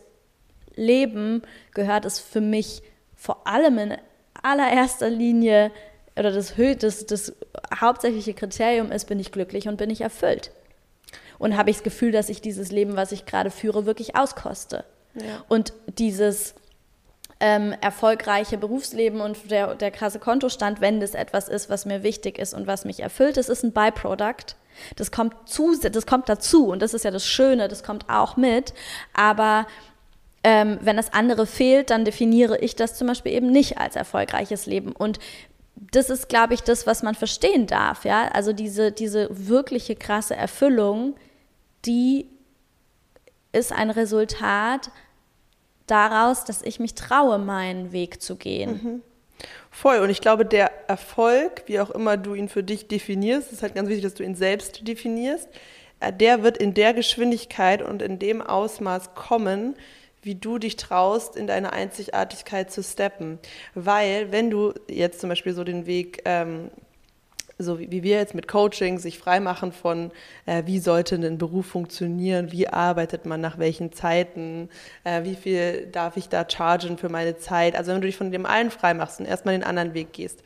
[0.74, 1.42] Leben
[1.74, 2.82] gehört es für mich
[3.14, 3.96] vor allem in
[4.42, 5.70] allererster Linie
[6.18, 7.32] oder das, das, das
[7.74, 10.50] hauptsächliche Kriterium ist, bin ich glücklich und bin ich erfüllt.
[11.38, 14.84] Und habe ich das Gefühl, dass ich dieses Leben, was ich gerade führe, wirklich auskoste.
[15.14, 15.44] Ja.
[15.48, 16.54] Und dieses
[17.40, 22.38] ähm, erfolgreiche Berufsleben und der, der krasse Kontostand, wenn das etwas ist, was mir wichtig
[22.38, 24.56] ist und was mich erfüllt, das ist ein Byproduct.
[24.96, 28.36] Das kommt, zu, das kommt dazu und das ist ja das Schöne, das kommt auch
[28.36, 28.74] mit.
[29.12, 29.66] Aber
[30.44, 34.66] ähm, wenn das andere fehlt, dann definiere ich das zum Beispiel eben nicht als erfolgreiches
[34.66, 34.92] Leben.
[34.92, 35.18] Und
[35.92, 38.04] das ist, glaube ich, das, was man verstehen darf.
[38.04, 38.28] Ja?
[38.28, 41.14] Also diese, diese wirkliche krasse Erfüllung,
[41.84, 42.26] die
[43.52, 44.90] ist ein Resultat
[45.86, 48.70] daraus, dass ich mich traue, meinen Weg zu gehen.
[48.82, 49.02] Mhm.
[49.70, 49.98] Voll.
[49.98, 53.74] Und ich glaube, der Erfolg, wie auch immer du ihn für dich definierst, ist halt
[53.74, 55.48] ganz wichtig, dass du ihn selbst definierst,
[56.00, 59.76] äh, der wird in der Geschwindigkeit und in dem Ausmaß kommen,
[60.22, 63.38] wie du dich traust, in deine Einzigartigkeit zu steppen.
[63.74, 66.70] Weil, wenn du jetzt zum Beispiel so den Weg, ähm,
[67.58, 70.12] so wie, wir jetzt mit Coaching, sich freimachen von,
[70.46, 74.68] äh, wie sollte ein Beruf funktionieren, wie arbeitet man nach welchen Zeiten,
[75.04, 77.74] äh, wie viel darf ich da chargen für meine Zeit.
[77.74, 80.42] Also wenn du dich von dem allen freimachst und erstmal den anderen Weg gehst,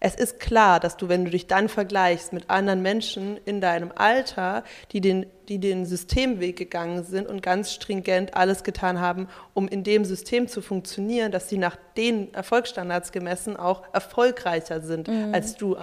[0.00, 3.90] es ist klar, dass du, wenn du dich dann vergleichst mit anderen Menschen in deinem
[3.94, 9.66] Alter, die den, die den Systemweg gegangen sind und ganz stringent alles getan haben, um
[9.66, 15.32] in dem System zu funktionieren, dass sie nach den Erfolgsstandards gemessen auch erfolgreicher sind mhm.
[15.32, 15.76] als du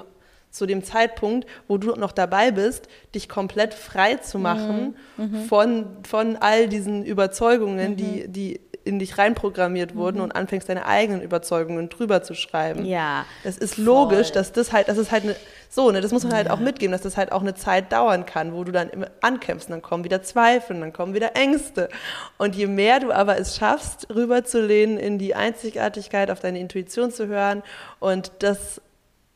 [0.52, 5.24] zu dem Zeitpunkt, wo du noch dabei bist, dich komplett frei zu machen mhm.
[5.24, 5.46] mhm.
[5.46, 7.96] von, von all diesen Überzeugungen, mhm.
[7.96, 10.24] die, die in dich reinprogrammiert wurden mhm.
[10.24, 12.86] und anfängst, deine eigenen Überzeugungen drüber zu schreiben.
[12.86, 13.26] Ja.
[13.44, 13.86] Das ist voll.
[13.86, 15.36] logisch, dass das halt, das ist halt eine,
[15.70, 16.54] so, ne, das muss man halt ja.
[16.54, 19.70] auch mitgeben, dass das halt auch eine Zeit dauern kann, wo du dann immer ankämpfst,
[19.70, 21.90] und dann kommen wieder Zweifel, dann kommen wieder Ängste.
[22.38, 27.28] Und je mehr du aber es schaffst, rüberzulehnen in die Einzigartigkeit, auf deine Intuition zu
[27.28, 27.62] hören
[28.00, 28.82] und das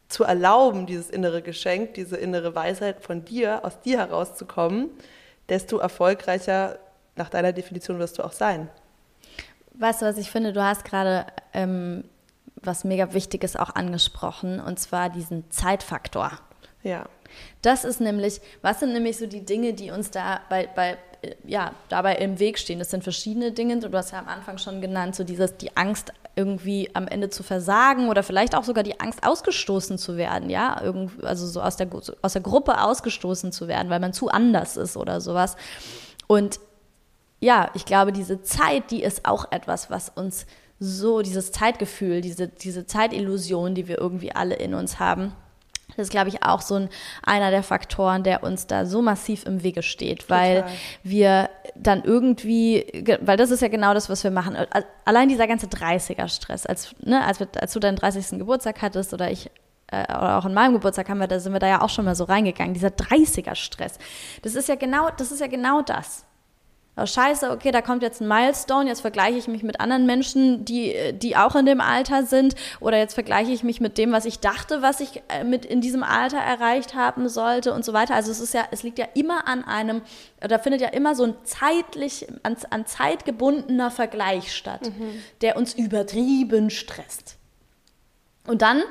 [0.08, 4.90] zu erlauben, dieses innere Geschenk, diese innere Weisheit von dir, aus dir herauszukommen,
[5.50, 6.80] desto erfolgreicher
[7.16, 8.70] nach deiner Definition wirst du auch sein.
[9.78, 10.54] Weißt du, was ich finde?
[10.54, 12.06] Du hast gerade ähm,
[12.56, 16.32] was mega Wichtiges auch angesprochen, und zwar diesen Zeitfaktor.
[16.84, 17.06] Ja.
[17.62, 20.98] Das ist nämlich, was sind nämlich so die Dinge, die uns da bei, bei
[21.46, 22.80] ja, dabei im Weg stehen?
[22.80, 23.80] Das sind verschiedene Dinge.
[23.80, 27.44] Du hast ja am Anfang schon genannt, so dieses, die Angst irgendwie am Ende zu
[27.44, 31.78] versagen oder vielleicht auch sogar die Angst ausgestoßen zu werden, ja, Irgend, also so aus
[31.78, 31.88] der,
[32.22, 35.56] aus der Gruppe ausgestoßen zu werden, weil man zu anders ist oder sowas.
[36.28, 36.60] Und
[37.40, 40.46] ja, ich glaube, diese Zeit, die ist auch etwas, was uns
[40.80, 45.34] so, dieses Zeitgefühl, diese, diese Zeitillusion, die wir irgendwie alle in uns haben,
[45.90, 46.90] das ist, glaube ich, auch so ein,
[47.24, 50.76] einer der Faktoren, der uns da so massiv im Wege steht, weil Total.
[51.04, 54.58] wir dann irgendwie, weil das ist ja genau das, was wir machen.
[55.06, 58.40] Allein dieser ganze 30er-Stress, als, ne, als, als du deinen 30.
[58.40, 59.50] Geburtstag hattest oder ich
[59.88, 62.06] äh, oder auch in meinem Geburtstag haben wir, da sind wir da ja auch schon
[62.06, 64.00] mal so reingegangen, dieser 30er-Stress.
[64.42, 66.26] Das ist ja genau, das ist ja genau das
[66.98, 70.66] oh, scheiße, okay, da kommt jetzt ein Milestone, jetzt vergleiche ich mich mit anderen Menschen,
[70.66, 74.26] die, die auch in dem Alter sind, oder jetzt vergleiche ich mich mit dem, was
[74.26, 78.16] ich dachte, was ich äh, mit in diesem Alter erreicht haben sollte und so weiter.
[78.16, 80.02] Also es ist ja, es liegt ja immer an einem,
[80.40, 85.22] da findet ja immer so ein zeitlich, an, an Zeit gebundener Vergleich statt, mhm.
[85.42, 87.38] der uns übertrieben stresst.
[88.48, 88.84] Und dann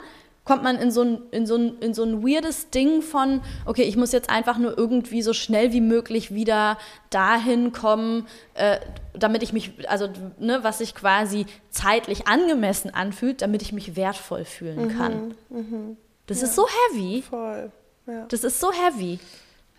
[0.44, 3.83] kommt man in so ein, in so ein, in so ein weirdes Ding von, okay,
[3.83, 6.78] ich muss jetzt einfach nur irgendwie so schnell wie möglich wieder
[7.11, 8.78] dahin kommen, äh,
[9.14, 14.44] damit ich mich, also ne, was sich quasi zeitlich angemessen anfühlt, damit ich mich wertvoll
[14.44, 15.35] fühlen mhm, kann.
[15.48, 16.46] Mhm, das ja.
[16.46, 17.22] ist so heavy.
[17.22, 17.70] Voll.
[18.07, 18.26] Ja.
[18.28, 19.18] Das ist so heavy.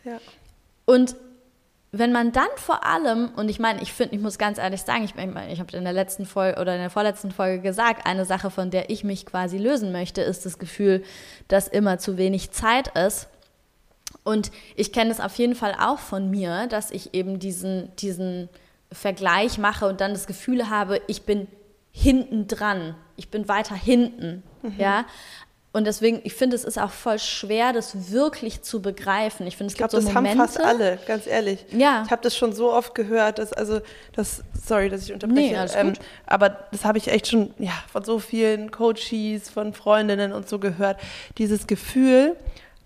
[0.03, 0.19] Ja.
[0.85, 1.15] Und
[1.97, 5.05] wenn man dann vor allem, und ich meine, ich finde, ich muss ganz ehrlich sagen,
[5.05, 8.25] ich, ich, ich habe in der letzten Folge oder in der vorletzten Folge gesagt, eine
[8.25, 11.03] Sache, von der ich mich quasi lösen möchte, ist das Gefühl,
[11.47, 13.27] dass immer zu wenig Zeit ist.
[14.23, 18.49] Und ich kenne es auf jeden Fall auch von mir, dass ich eben diesen, diesen
[18.91, 21.47] Vergleich mache und dann das Gefühl habe, ich bin
[21.91, 24.73] hinten dran, ich bin weiter hinten, mhm.
[24.77, 25.05] ja.
[25.75, 29.45] Und deswegen, ich finde, es ist auch voll schwer, das wirklich zu begreifen.
[29.45, 30.39] Ich finde, es ich glaub, gibt so das Momente.
[30.39, 31.65] haben fast alle, ganz ehrlich.
[31.71, 32.03] Ja.
[32.05, 33.81] Ich habe das schon so oft gehört, dass also
[34.13, 35.99] das, sorry, dass ich unterbreche, Nee, alles ähm, gut.
[36.27, 40.59] aber das habe ich echt schon ja, von so vielen Coaches, von Freundinnen und so
[40.59, 40.97] gehört.
[41.39, 42.37] Dieses Gefühl,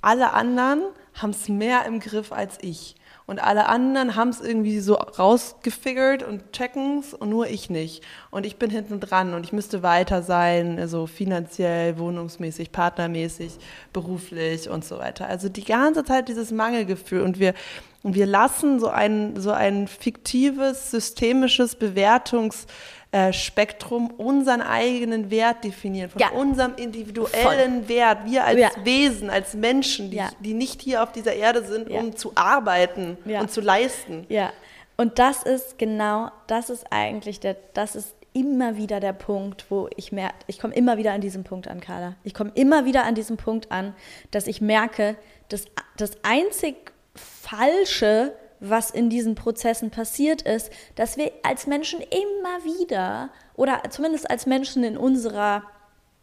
[0.02, 0.82] alle anderen
[1.14, 2.96] haben es mehr im Griff als ich.
[3.30, 8.04] Und alle anderen haben es irgendwie so rausgefigert und checken es und nur ich nicht.
[8.32, 13.60] Und ich bin hinten dran und ich müsste weiter sein, also finanziell, wohnungsmäßig, partnermäßig,
[13.94, 15.28] beruflich und so weiter.
[15.28, 17.54] Also die ganze Zeit dieses Mangelgefühl und wir,
[18.02, 22.66] und wir lassen so ein, so ein fiktives, systemisches Bewertungs-
[23.12, 26.30] äh, Spektrum unseren eigenen Wert definieren, von Ja.
[26.30, 28.70] unserem individuellen Wert, wir als Ja.
[28.84, 30.30] Wesen, als Menschen, die, Ja.
[30.40, 34.26] die nicht hier auf dieser Erde sind, um zu arbeiten und zu leisten.
[34.30, 34.52] Ja,
[34.98, 39.90] und das ist genau, das ist eigentlich der, das ist immer wieder der Punkt, wo
[39.96, 42.16] ich merke, ich komme immer wieder an diesem Punkt an, Carla.
[42.24, 43.96] Ich komme immer wieder an diesem Punkt an,
[44.30, 45.16] dass ich merke,
[45.48, 45.66] dass
[45.98, 46.76] das einzig
[47.16, 54.30] Falsche, was in diesen Prozessen passiert ist, dass wir als Menschen immer wieder, oder zumindest
[54.30, 55.64] als Menschen in unserer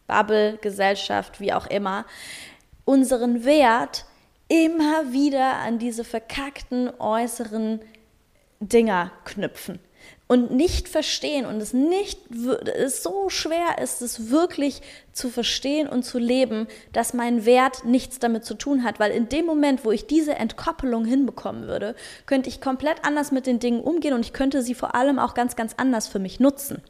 [0.07, 2.05] Bubble, Gesellschaft, wie auch immer,
[2.85, 4.05] unseren Wert
[4.49, 7.81] immer wieder an diese verkackten äußeren
[8.61, 9.81] Dinger knüpfen
[10.29, 12.19] und nicht verstehen und es nicht
[12.77, 18.19] es so schwer ist es wirklich zu verstehen und zu leben, dass mein Wert nichts
[18.19, 21.95] damit zu tun hat, weil in dem Moment, wo ich diese Entkoppelung hinbekommen würde,
[22.27, 25.35] könnte ich komplett anders mit den Dingen umgehen und ich könnte sie vor allem auch
[25.35, 26.83] ganz ganz anders für mich nutzen.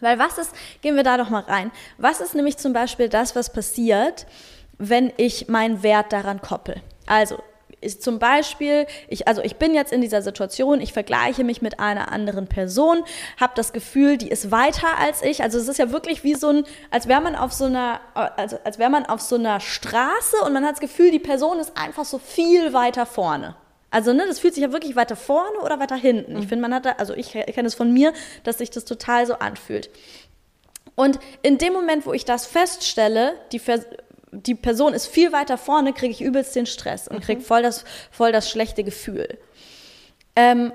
[0.00, 1.72] Weil was ist, gehen wir da doch mal rein.
[1.98, 4.26] Was ist nämlich zum Beispiel das, was passiert,
[4.78, 6.76] wenn ich meinen Wert daran koppel?
[7.06, 7.42] Also
[7.80, 11.80] ist zum Beispiel, ich, also ich bin jetzt in dieser Situation, ich vergleiche mich mit
[11.80, 13.02] einer anderen Person,
[13.40, 15.42] habe das Gefühl, die ist weiter als ich.
[15.42, 18.58] Also es ist ja wirklich wie so ein, als wäre man auf so einer, also
[18.64, 21.76] als wäre man auf so einer Straße und man hat das Gefühl, die Person ist
[21.76, 23.56] einfach so viel weiter vorne.
[23.92, 26.36] Also, ne, das fühlt sich ja wirklich weiter vorne oder weiter hinten.
[26.38, 28.12] Ich finde, man hat da, also ich kenne es von mir,
[28.44, 29.90] dass sich das total so anfühlt.
[30.94, 33.86] Und in dem Moment, wo ich das feststelle, die, Vers-
[34.32, 37.84] die Person ist viel weiter vorne, kriege ich übelst den Stress und kriege voll das,
[38.10, 39.38] voll das schlechte Gefühl.
[40.36, 40.72] Ähm,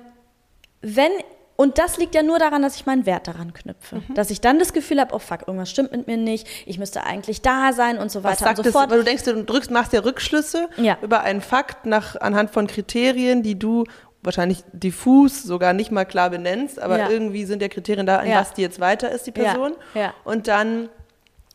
[0.82, 1.12] wenn,
[1.56, 4.02] und das liegt ja nur daran, dass ich meinen Wert daran knüpfe.
[4.14, 7.04] Dass ich dann das Gefühl habe, oh fuck, irgendwas stimmt mit mir nicht, ich müsste
[7.06, 8.90] eigentlich da sein und so weiter und so fort.
[8.90, 10.98] weil du denkst, du drückst, machst ja Rückschlüsse Ja.
[11.02, 13.86] über einen Fakt nach, anhand von Kriterien, die du
[14.22, 17.10] wahrscheinlich diffus sogar nicht mal klar benennst, aber Ja.
[17.10, 18.42] irgendwie sind ja Kriterien da, an Ja.
[18.42, 19.32] was die jetzt weiter ist, die.
[19.32, 19.76] Person.
[20.24, 20.90] Und dann,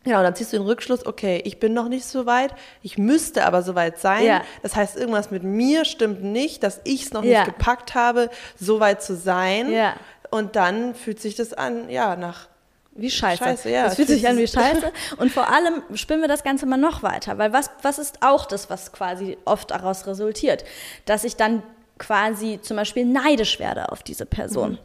[0.05, 3.45] genau, dann ziehst du den Rückschluss, okay, ich bin noch nicht so weit, ich müsste
[3.45, 4.25] aber so weit sein.
[4.25, 4.43] Ja.
[4.63, 7.41] Das heißt, irgendwas mit mir stimmt nicht, dass ich es noch Ja.
[7.45, 9.71] nicht gepackt habe, so weit zu sein.
[9.73, 9.95] Ja.
[10.31, 12.49] Und dann fühlt sich das an, ja, nach
[12.95, 13.43] Wie scheiße.
[13.43, 13.85] Scheiße, ja.
[13.85, 14.93] Das fühlt sich an wie scheiße.
[15.19, 18.47] Und vor allem spinnen wir das Ganze mal noch weiter, weil was, was ist auch
[18.47, 20.65] das, was quasi oft daraus resultiert?
[21.07, 21.63] Dass ich dann
[21.99, 24.79] quasi zum Beispiel neidisch werde auf diese Person.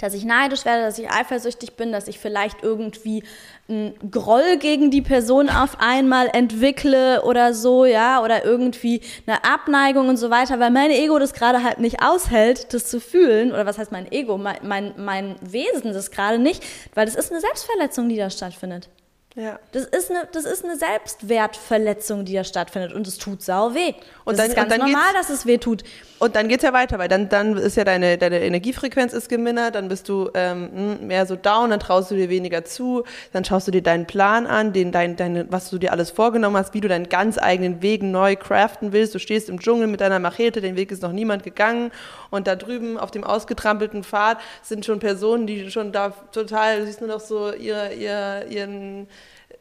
[0.00, 3.22] Dass ich neidisch werde, dass ich eifersüchtig bin, dass ich vielleicht irgendwie
[3.68, 10.08] einen Groll gegen die Person auf einmal entwickle oder so, ja, oder irgendwie eine Abneigung
[10.08, 13.66] und so weiter, weil mein Ego das gerade halt nicht aushält, das zu fühlen, oder
[13.66, 17.40] was heißt mein Ego, mein, mein, mein Wesen das gerade nicht, weil das ist eine
[17.40, 18.88] Selbstverletzung, die da stattfindet.
[19.36, 19.58] Ja.
[19.72, 23.94] Das ist eine, das ist eine Selbstwertverletzung, die da stattfindet und es tut sau weh.
[24.24, 25.84] Und das dann- ist ganz dann normal, dass es weh tut.
[26.18, 29.74] Und dann geht's ja weiter, weil dann, dann ist ja deine, deine Energiefrequenz ist gemindert,
[29.74, 30.68] dann bist du ähm,
[31.00, 34.06] mh, mehr so down, dann traust du dir weniger zu, dann schaust du dir deinen
[34.06, 37.38] Plan an, den, dein, deine, was du dir alles vorgenommen hast, wie du deinen ganz
[37.38, 39.14] eigenen Weg neu craften willst.
[39.14, 41.90] Du stehst im Dschungel mit deiner Machete, den Weg ist noch niemand gegangen
[42.30, 46.86] und da drüben auf dem ausgetrampelten Pfad sind schon Personen, die schon da total, du
[46.86, 49.08] siehst nur noch so ihre, ihr, ihren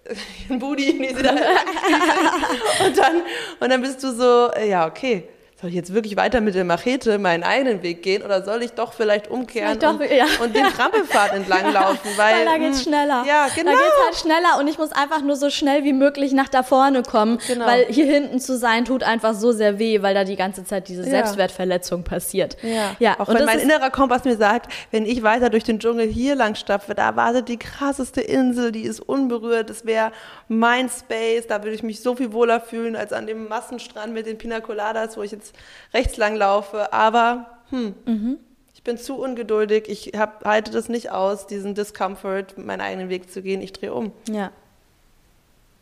[0.47, 1.31] ihren Booty, den sie da
[2.85, 3.21] und dann
[3.59, 5.27] und dann bist du so, äh, ja okay,
[5.59, 8.71] soll ich jetzt wirklich weiter mit der Machete meinen eigenen Weg gehen oder soll ich
[8.71, 10.25] doch vielleicht umkehren doch, und, ja.
[10.41, 13.25] und den Trampelpfad entlang laufen, weil, Weil da geht's mh, schneller.
[13.27, 13.71] Ja, genau.
[13.71, 16.63] Da geht's halt schneller und ich muss einfach nur so schnell wie möglich nach da
[16.63, 17.65] vorne kommen, Genau.
[17.65, 20.87] weil hier hinten zu sein tut einfach so sehr weh, weil da die ganze Zeit
[20.87, 21.09] diese Ja.
[21.09, 22.55] Selbstwertverletzung passiert.
[22.61, 25.79] Ja, ja auch und wenn mein innerer Kompass mir sagt, wenn ich weiter durch den
[25.79, 30.13] Dschungel hier lang stapfe, da wartet die krasseste Insel, die ist unberührt, das wäre
[30.47, 34.25] mein Space, da würde ich mich so viel wohler fühlen als an dem Massenstrand mit
[34.25, 35.48] den Pina Coladas, wo ich jetzt
[35.93, 38.37] rechts lang laufe, aber hm, Mhm.
[38.73, 43.31] ich bin zu ungeduldig, ich hab, halte das nicht aus, diesen Discomfort, meinen eigenen Weg
[43.31, 44.11] zu gehen, ich drehe um.
[44.29, 44.51] Ja.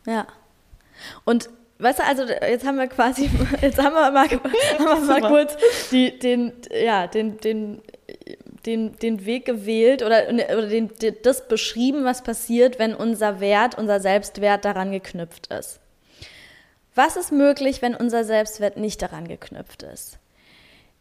[0.06, 0.26] Ja.
[1.24, 3.30] Und weißt du, also jetzt haben wir quasi,
[3.62, 5.56] jetzt haben wir mal, haben wir mal kurz
[5.90, 7.82] die, den, ja, den, den,
[8.66, 10.90] den, den Weg gewählt oder, oder den,
[11.22, 15.80] das beschrieben, was passiert, wenn unser Wert, unser Selbstwert daran geknüpft ist.
[16.98, 20.18] Was ist möglich, wenn unser Selbstwert nicht daran geknüpft ist?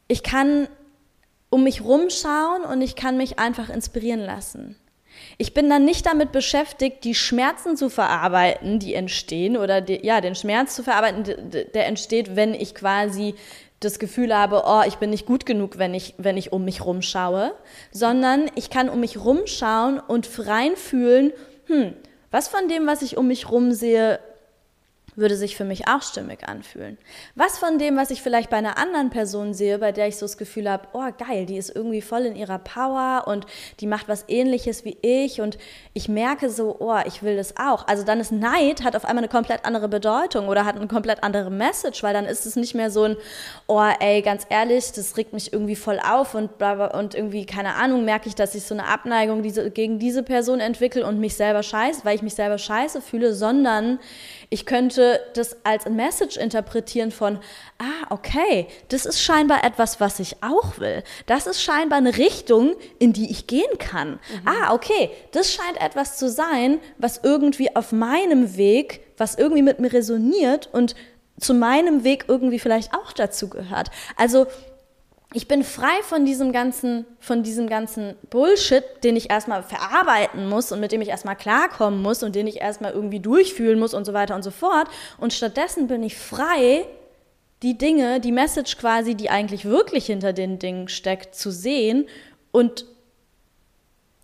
[0.07, 0.67] Ich kann
[1.49, 4.75] um mich rumschauen und ich kann mich einfach inspirieren lassen.
[5.39, 10.21] Ich bin dann nicht damit beschäftigt, die Schmerzen zu verarbeiten, die entstehen, oder die, ja,
[10.21, 13.33] den Schmerz zu verarbeiten, der entsteht, wenn ich quasi
[13.79, 16.85] das Gefühl habe, oh, ich bin nicht gut genug, wenn ich, wenn ich um mich
[16.85, 17.55] rumschaue,
[17.91, 21.33] sondern ich kann um mich rumschauen und reinfühlen,
[21.65, 21.93] hm,
[22.29, 24.19] was von dem, was ich um mich rum sehe,
[25.17, 26.97] würde sich für mich auch stimmig anfühlen.
[27.35, 30.25] Was von dem, was ich vielleicht bei einer anderen Person sehe, bei der ich so
[30.25, 33.47] das Gefühl habe, oh geil, die ist irgendwie voll in ihrer Power und
[33.79, 35.57] die macht was ähnliches wie ich und
[35.93, 37.87] ich merke so, oh, ich will das auch.
[37.87, 41.23] Also dann ist Neid hat auf einmal eine komplett andere Bedeutung oder hat eine komplett
[41.23, 43.17] andere Message, weil dann ist es nicht mehr so ein,
[43.65, 46.61] oh ey, ganz ehrlich, das regt mich irgendwie voll auf und
[46.93, 50.59] und irgendwie, keine Ahnung, merke ich, dass ich so eine Abneigung diese, gegen diese Person
[50.59, 53.99] entwickle und mich selber scheiße, weil ich mich selber scheiße fühle, sondern
[54.49, 57.39] ich könnte das als ein Message interpretieren von,
[57.79, 61.03] ah, okay, das ist scheinbar etwas, was ich auch will.
[61.25, 64.11] Das ist scheinbar eine Richtung, in die ich gehen kann.
[64.11, 64.19] Mhm.
[64.45, 69.79] Ah, okay, das scheint etwas zu sein, was irgendwie auf meinem Weg, was irgendwie mit
[69.79, 70.95] mir resoniert und
[71.39, 73.91] zu meinem Weg irgendwie vielleicht auch dazu gehört.
[74.15, 74.47] Also
[75.33, 80.71] ich bin frei von diesem ganzen, von diesem ganzen Bullshit, den ich erstmal verarbeiten muss
[80.71, 84.05] und mit dem ich erstmal klarkommen muss und den ich erstmal irgendwie durchfühlen muss und
[84.05, 84.87] so weiter und so fort.
[85.17, 86.87] Und stattdessen bin ich frei,
[87.61, 92.07] die Dinge, die Message quasi, die eigentlich wirklich hinter den Dingen steckt, zu sehen
[92.51, 92.85] und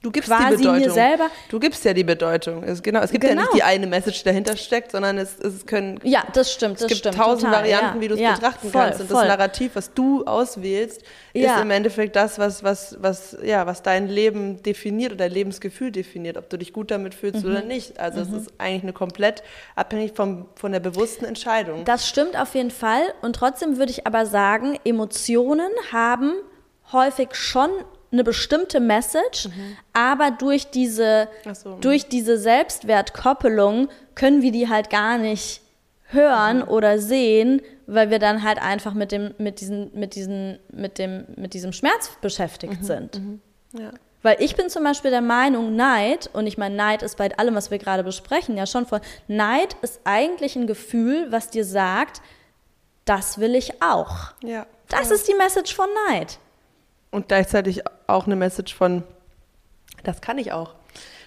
[0.03, 0.79] Du gibst quasi die Bedeutung.
[0.81, 1.29] mir selber.
[1.47, 2.61] Du gibst ja die Bedeutung.
[2.61, 3.35] Es, genau, es gibt genau.
[3.35, 5.97] ja nicht die eine Message, die dahinter steckt, sondern es, es können.
[6.03, 6.75] Ja, das stimmt.
[6.75, 8.99] Das es gibt stimmt, tausend total, Varianten, ja, wie du es ja, betrachten voll, kannst.
[8.99, 9.21] Und voll.
[9.21, 11.55] das Narrativ, was du auswählst, ja.
[11.55, 15.89] ist im Endeffekt das, was, was, was, ja, was dein Leben definiert oder dein Lebensgefühl
[15.89, 17.51] definiert, ob du dich gut damit fühlst mhm.
[17.51, 17.97] oder nicht.
[17.97, 18.35] Also mhm.
[18.35, 19.41] es ist eigentlich eine komplett
[19.77, 21.85] abhängig vom, von der bewussten Entscheidung.
[21.85, 23.03] Das stimmt auf jeden Fall.
[23.21, 26.33] Und trotzdem würde ich aber sagen, Emotionen haben
[26.91, 27.69] häufig schon
[28.13, 29.77] eine bestimmte Message, mhm.
[29.91, 31.77] aber durch diese, so.
[31.81, 35.61] Durch diese Selbstwertkoppelung können wir die halt gar nicht
[36.05, 36.67] hören mhm.
[36.67, 41.25] oder sehen, weil wir dann halt einfach mit dem, mit diesen, mit diesen, mit dem,
[41.35, 42.85] mit diesem Schmerz beschäftigt mhm.
[42.85, 43.19] sind.
[43.19, 43.41] Mhm.
[43.73, 43.91] Ja.
[44.21, 47.55] Weil ich bin zum Beispiel der Meinung, Neid, und ich meine, Neid ist bei allem,
[47.55, 52.21] was wir gerade besprechen, ja schon von, Neid ist eigentlich ein Gefühl, was dir sagt,
[53.03, 54.31] das will ich auch.
[54.41, 54.65] Ja.
[54.87, 56.37] Das ist die Message von Neid
[57.13, 59.03] und gleichzeitig auch eine Message von,
[60.03, 60.73] das kann ich auch.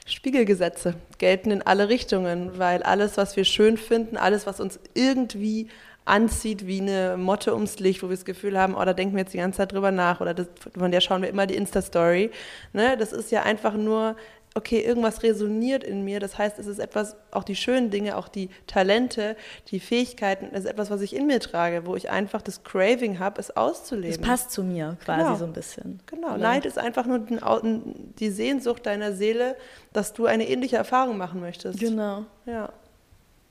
[0.04, 5.68] Spiegelgesetze gelten in alle Richtungen, weil alles, was wir schön finden, alles, was uns irgendwie
[6.04, 9.22] anzieht wie eine Motte ums Licht, wo wir das Gefühl haben, oh, da denken wir
[9.22, 12.30] jetzt die ganze Zeit drüber nach oder das, von der schauen wir immer die Insta-Story.
[12.72, 12.96] Ne?
[12.96, 14.14] Das ist ja einfach nur
[14.56, 16.18] okay, irgendwas resoniert in mir.
[16.18, 19.36] Das heißt, es ist etwas, auch die schönen Dinge, auch die Talente,
[19.70, 23.18] die Fähigkeiten, es ist etwas, was ich in mir trage, wo ich einfach das Craving
[23.18, 24.10] habe, es auszuleben.
[24.10, 25.36] Es passt zu mir quasi genau.
[25.36, 26.00] so ein bisschen.
[26.06, 26.28] Genau.
[26.28, 26.38] Oder?
[26.38, 29.56] Neid ist einfach nur die Sehnsucht deiner Seele,
[29.92, 31.78] dass du eine ähnliche Erfahrung machen möchtest.
[31.78, 32.24] Genau.
[32.46, 32.72] Ja.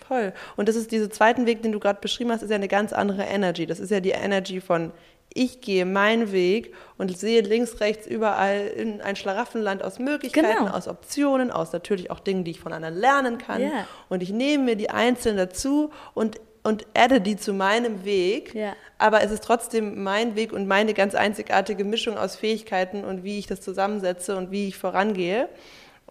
[0.07, 0.33] Voll.
[0.55, 2.93] Und das ist dieser zweiten Weg, den du gerade beschrieben hast, ist ja eine ganz
[2.93, 3.65] andere Energy.
[3.65, 4.91] Das ist ja die Energy von
[5.37, 10.71] ich gehe meinen Weg und sehe links, rechts, überall in ein Schlaraffenland aus Möglichkeiten, genau.
[10.71, 13.61] aus Optionen, aus natürlich auch Dingen, die ich von anderen lernen kann.
[13.61, 13.85] Yeah.
[14.07, 18.55] Und ich nehme mir die einzelnen dazu und, und adde die zu meinem Weg.
[18.55, 18.77] Yeah.
[18.97, 23.37] Aber es ist trotzdem mein Weg und meine ganz einzigartige Mischung aus Fähigkeiten und wie
[23.37, 25.49] ich das zusammensetze und wie ich vorangehe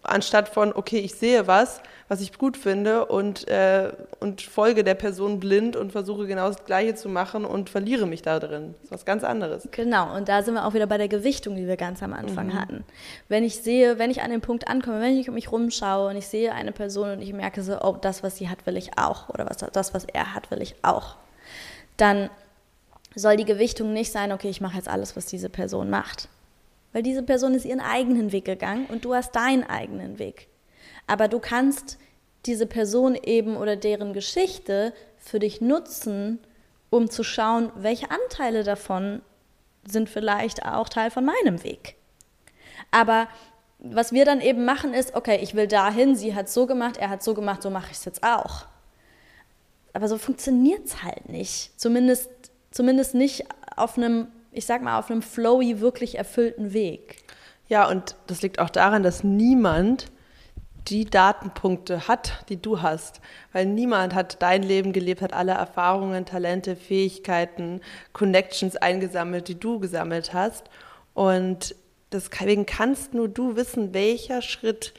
[0.05, 4.93] anstatt von, okay, ich sehe was, was ich gut finde und, äh, und folge der
[4.93, 8.75] Person blind und versuche genau das Gleiche zu machen und verliere mich da drin.
[8.75, 9.67] Das ist was ganz anderes.
[9.71, 12.47] Genau, und da sind wir auch wieder bei der Gewichtung, die wir ganz am Anfang
[12.47, 12.59] mhm.
[12.59, 12.83] hatten.
[13.27, 16.15] Wenn ich sehe, wenn ich an den Punkt ankomme, wenn ich um mich rumschaue und
[16.15, 18.97] ich sehe eine Person und ich merke so, oh, das, was sie hat, will ich
[18.97, 21.15] auch oder was, das, was er hat, will ich auch,
[21.97, 22.29] dann
[23.15, 26.27] soll die Gewichtung nicht sein, okay, ich mache jetzt alles, was diese Person macht
[26.95, 30.47] weil diese Person ist ihren eigenen Weg gegangen und du hast deinen eigenen Weg.
[31.07, 31.97] Aber du kannst
[32.45, 36.39] diese Person eben oder deren Geschichte für dich nutzen,
[36.89, 39.21] um zu schauen, welche Anteile davon
[39.85, 41.97] sind vielleicht auch Teil von meinem Weg.
[42.91, 43.27] Aber
[43.79, 47.09] was wir dann eben machen ist, okay, ich will dahin, sie hat so gemacht, er
[47.09, 48.67] hat so gemacht, so mache ich es jetzt auch.
[49.91, 51.77] Aber so funktioniert es halt nicht.
[51.77, 52.29] Zumindest,
[52.71, 53.43] zumindest nicht
[53.75, 57.23] auf einem ich sag mal, auf einem flowy, wirklich erfüllten Weg.
[57.67, 60.07] Ja, und das liegt auch daran, dass niemand
[60.87, 63.19] die Datenpunkte hat, die du hast.
[63.51, 67.81] Weil niemand hat dein Leben gelebt, hat alle Erfahrungen, Talente, Fähigkeiten,
[68.13, 70.69] Connections eingesammelt, die du gesammelt hast.
[71.13, 71.75] Und
[72.11, 74.93] deswegen kannst nur du wissen, welcher Schritt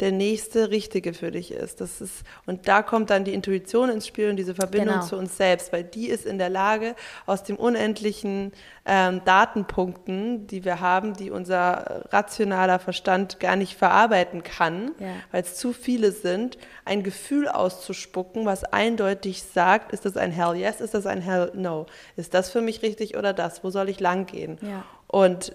[0.00, 1.80] der nächste Richtige für dich ist.
[1.80, 2.24] Das ist.
[2.46, 5.06] Und da kommt dann die Intuition ins Spiel und diese Verbindung Genau.
[5.06, 8.52] zu uns selbst, weil die ist in der Lage, aus den unendlichen
[8.86, 15.06] ähm, Datenpunkten, die wir haben, die unser rationaler Verstand gar nicht verarbeiten kann, Ja.
[15.32, 20.56] weil es zu viele sind, ein Gefühl auszuspucken, was eindeutig sagt, ist das ein Hell
[20.56, 21.86] Yes, ist das ein Hell No?
[22.16, 23.62] Ist das für mich richtig oder das?
[23.64, 24.58] Wo soll ich lang gehen?
[24.60, 24.84] Ja.
[25.06, 25.54] Und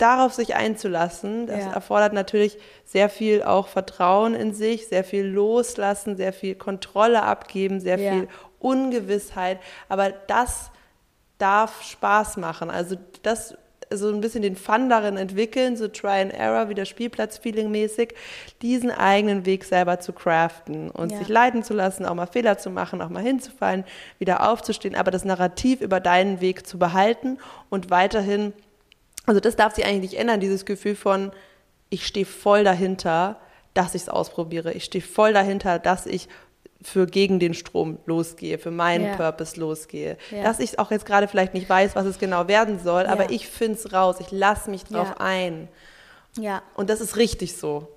[0.00, 1.72] darauf sich einzulassen, das Ja.
[1.72, 7.80] erfordert natürlich sehr viel auch Vertrauen in sich, sehr viel Loslassen, sehr viel Kontrolle abgeben,
[7.80, 8.12] sehr Ja.
[8.12, 8.28] viel
[8.58, 9.58] Ungewissheit.
[9.88, 10.70] Aber das
[11.38, 12.70] darf Spaß machen.
[12.70, 13.54] Also das
[13.92, 18.14] so ein bisschen den Fun darin entwickeln, so Try and Error, wieder Spielplatz-Feeling mäßig,
[18.62, 21.18] diesen eigenen Weg selber zu craften und Ja.
[21.18, 23.84] sich leiten zu lassen, auch mal Fehler zu machen, auch mal hinzufallen,
[24.20, 27.38] wieder aufzustehen, aber das Narrativ über deinen Weg zu behalten
[27.68, 28.52] und weiterhin
[29.26, 31.32] also das darf sich eigentlich nicht ändern, dieses Gefühl von,
[31.88, 33.40] ich stehe voll dahinter,
[33.74, 34.72] dass ich es ausprobiere.
[34.72, 36.28] Ich stehe voll dahinter, dass ich
[36.82, 39.16] für gegen den Strom losgehe, für meinen Ja.
[39.16, 40.16] Purpose losgehe.
[40.30, 40.42] Ja.
[40.44, 43.10] Dass ich auch jetzt gerade vielleicht nicht weiß, was es genau werden soll, Ja.
[43.10, 45.68] aber ich finde es raus, ich lasse mich drauf ein.
[46.38, 47.88] Ja, Und das ist richtig so.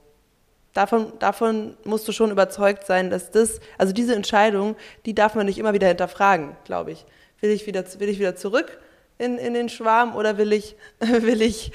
[0.74, 5.46] Davon, davon musst du schon überzeugt sein, dass das, also diese Entscheidung, die darf man
[5.46, 7.06] nicht immer wieder hinterfragen, glaube ich.
[7.42, 8.80] Will ich wieder, will ich wieder zurück
[9.24, 11.72] in, in den Schwarm oder will ich, will ich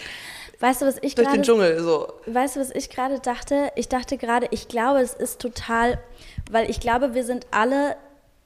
[0.61, 2.13] weißt du, was ich durch den gerade Dschungel so?
[2.27, 3.71] Weißt du, was ich gerade dachte?
[3.77, 5.99] Ich dachte gerade, ich glaube, es ist total,
[6.51, 7.97] weil ich glaube, wir sind alle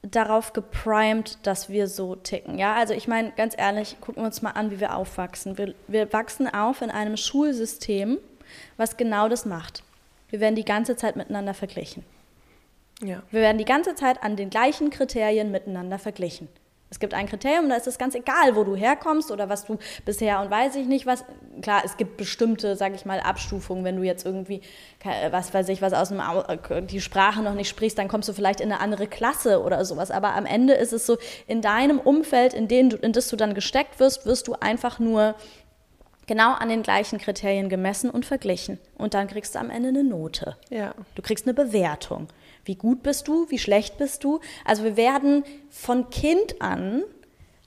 [0.01, 2.59] darauf geprimed, dass wir so ticken.
[2.59, 5.57] Ja, also ich meine, ganz ehrlich, gucken wir uns mal an, wie wir aufwachsen.
[5.57, 8.17] Wir, wir wachsen auf in einem Schulsystem,
[8.75, 9.83] was genau das macht.
[10.29, 12.03] Wir werden die ganze Zeit miteinander verglichen.
[13.01, 13.23] Ja.
[13.31, 16.49] Wir werden die ganze Zeit an den gleichen Kriterien miteinander verglichen.
[16.93, 19.79] Es gibt ein Kriterium, da ist es ganz egal, wo du herkommst oder was du
[20.05, 21.25] bisher und weiß ich nicht was.
[21.63, 24.61] Klar, es gibt bestimmte, sag ich mal, Abstufungen, wenn du jetzt irgendwie,
[24.99, 28.29] ke- was weiß ich, was aus dem, äh, die Sprache noch nicht sprichst, dann kommst
[28.29, 30.11] du vielleicht in eine andere Klasse oder sowas.
[30.11, 31.17] Aber am Ende ist es so,
[31.47, 34.99] in deinem Umfeld, in, den du, in das du dann gesteckt wirst, wirst du einfach
[34.99, 35.33] nur
[36.27, 38.77] genau an den gleichen Kriterien gemessen und verglichen.
[38.99, 40.57] Und dann kriegst du am Ende eine Note.
[40.69, 40.93] Ja.
[41.15, 42.27] Du kriegst eine Bewertung.
[42.65, 43.49] Wie gut bist du?
[43.49, 44.39] Wie schlecht bist du?
[44.65, 47.03] Also wir werden von Kind an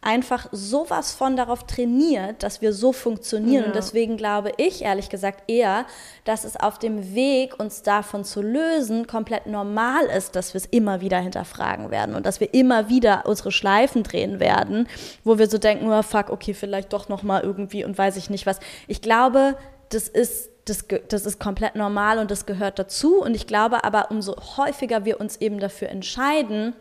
[0.07, 3.63] einfach sowas von darauf trainiert, dass wir so funktionieren.
[3.63, 3.67] Ja.
[3.67, 5.85] Und deswegen glaube ich ehrlich gesagt eher,
[6.25, 10.67] dass es auf dem Weg, uns davon zu lösen, komplett normal ist, dass wir es
[10.67, 14.87] immer wieder hinterfragen werden und dass wir immer wieder unsere Schleifen drehen werden,
[15.25, 18.31] wo wir so denken, oh, fuck, okay, vielleicht doch noch mal irgendwie und weiß ich
[18.31, 18.61] nicht was.
[18.87, 19.57] Ich glaube,
[19.89, 23.23] das ist das, das ist komplett normal und das gehört dazu.
[23.23, 26.75] Und ich glaube aber, umso häufiger wir uns eben dafür entscheiden,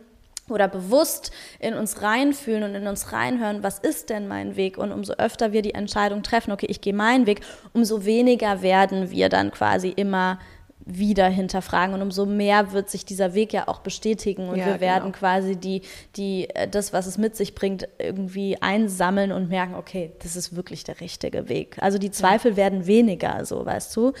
[0.48, 4.78] oder bewusst in uns reinfühlen und in uns reinhören, was ist denn mein Weg?
[4.78, 7.40] Und umso öfter wir die Entscheidung treffen, okay, ich gehe meinen Weg,
[7.72, 10.38] umso weniger werden wir dann quasi immer
[10.86, 14.80] wieder hinterfragen und umso mehr wird sich dieser Weg ja auch bestätigen und Ja, wir
[14.80, 15.18] werden genau.
[15.18, 15.82] quasi die,
[16.14, 20.54] die, äh, das, was es mit sich bringt, irgendwie einsammeln und merken, okay, das ist
[20.54, 21.76] wirklich der richtige Weg.
[21.80, 24.12] Also die Zweifel werden weniger, so weißt du.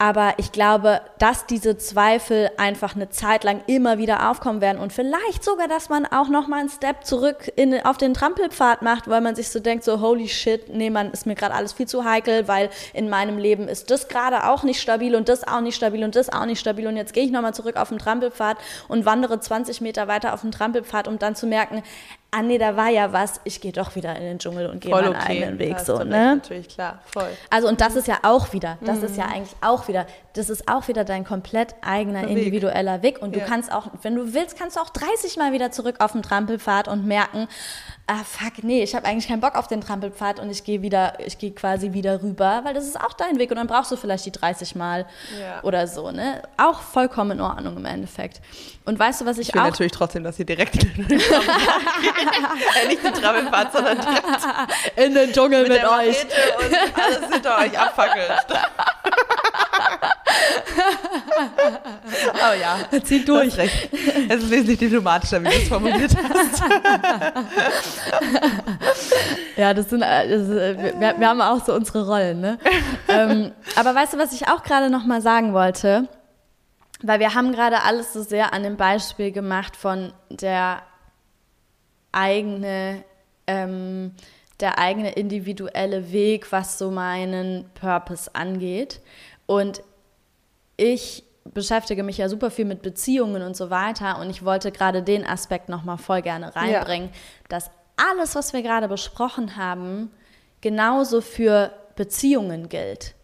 [0.00, 4.92] Aber ich glaube, dass diese Zweifel einfach eine Zeit lang immer wieder aufkommen werden und
[4.92, 9.08] vielleicht sogar, dass man auch noch mal einen Step zurück in, auf den Trampelpfad macht,
[9.08, 11.88] weil man sich so denkt, so holy shit, nee, man ist mir gerade alles viel
[11.88, 15.60] zu heikel, weil in meinem Leben ist das gerade auch nicht stabil und das auch
[15.60, 17.88] nicht stabil und das auch nicht stabil und jetzt gehe ich noch mal zurück auf
[17.88, 21.82] den Trampelpfad und wandere 20 Meter weiter auf den Trampelpfad, um dann zu merken,
[22.30, 24.90] ah nee, da war ja was, ich gehe doch wieder in den Dschungel und gehe
[24.90, 26.36] meinen eigenen Weg so, du ne?
[26.36, 27.30] Natürlich, klar, voll.
[27.50, 29.32] Also und das ist ja auch wieder, das ist ja Mhm.
[29.32, 32.30] eigentlich auch wieder, das ist auch wieder dein komplett eigener Weg.
[32.30, 33.46] individueller Weg und du Ja.
[33.46, 36.86] kannst auch, wenn du willst, kannst du auch 30 Mal wieder zurück auf den Trampelpfad
[36.88, 37.48] und merken,
[38.10, 41.18] ah fuck, nee, ich habe eigentlich keinen Bock auf den Trampelpfad und ich gehe wieder,
[41.24, 43.96] ich gehe quasi wieder rüber, weil das ist auch dein Weg und dann brauchst du
[43.96, 45.04] vielleicht die 30 Mal
[45.38, 45.62] Ja.
[45.62, 46.42] oder so, ne?
[46.56, 48.40] Auch vollkommen in Ordnung im Endeffekt.
[48.86, 51.20] Und weißt du, was ich, Ich will auch natürlich trotzdem, dass ihr direkt in den
[51.20, 54.24] äh, nicht den Trampelpfad, sondern direkt
[54.96, 56.26] in den Dschungel mit, der Machete
[56.58, 58.32] und alles hinter euch abfackelt.
[62.42, 63.88] Aber ja, Zieh du hast recht.
[64.28, 66.62] Es ist wesentlich diplomatischer, wie du es formuliert hast.
[69.58, 72.58] Ja, das sind, äh, das, äh, wir, wir haben auch so unsere Rollen, ne?
[73.08, 76.08] ähm, aber weißt du, was ich auch gerade noch mal sagen wollte?
[77.02, 80.82] Weil wir haben gerade alles so sehr an dem Beispiel gemacht von der
[82.12, 83.02] eigene,
[83.48, 84.12] ähm,
[84.60, 89.00] der eigene individuelle Weg, was so meinen Purpose angeht.
[89.46, 89.82] Und
[90.78, 95.02] ich beschäftige mich ja super viel mit Beziehungen und so weiter und ich wollte gerade
[95.02, 97.10] den Aspekt noch mal voll gerne reinbringen,
[97.48, 100.10] dass alles, was wir gerade besprochen haben,
[100.60, 103.14] genauso für Beziehungen gilt.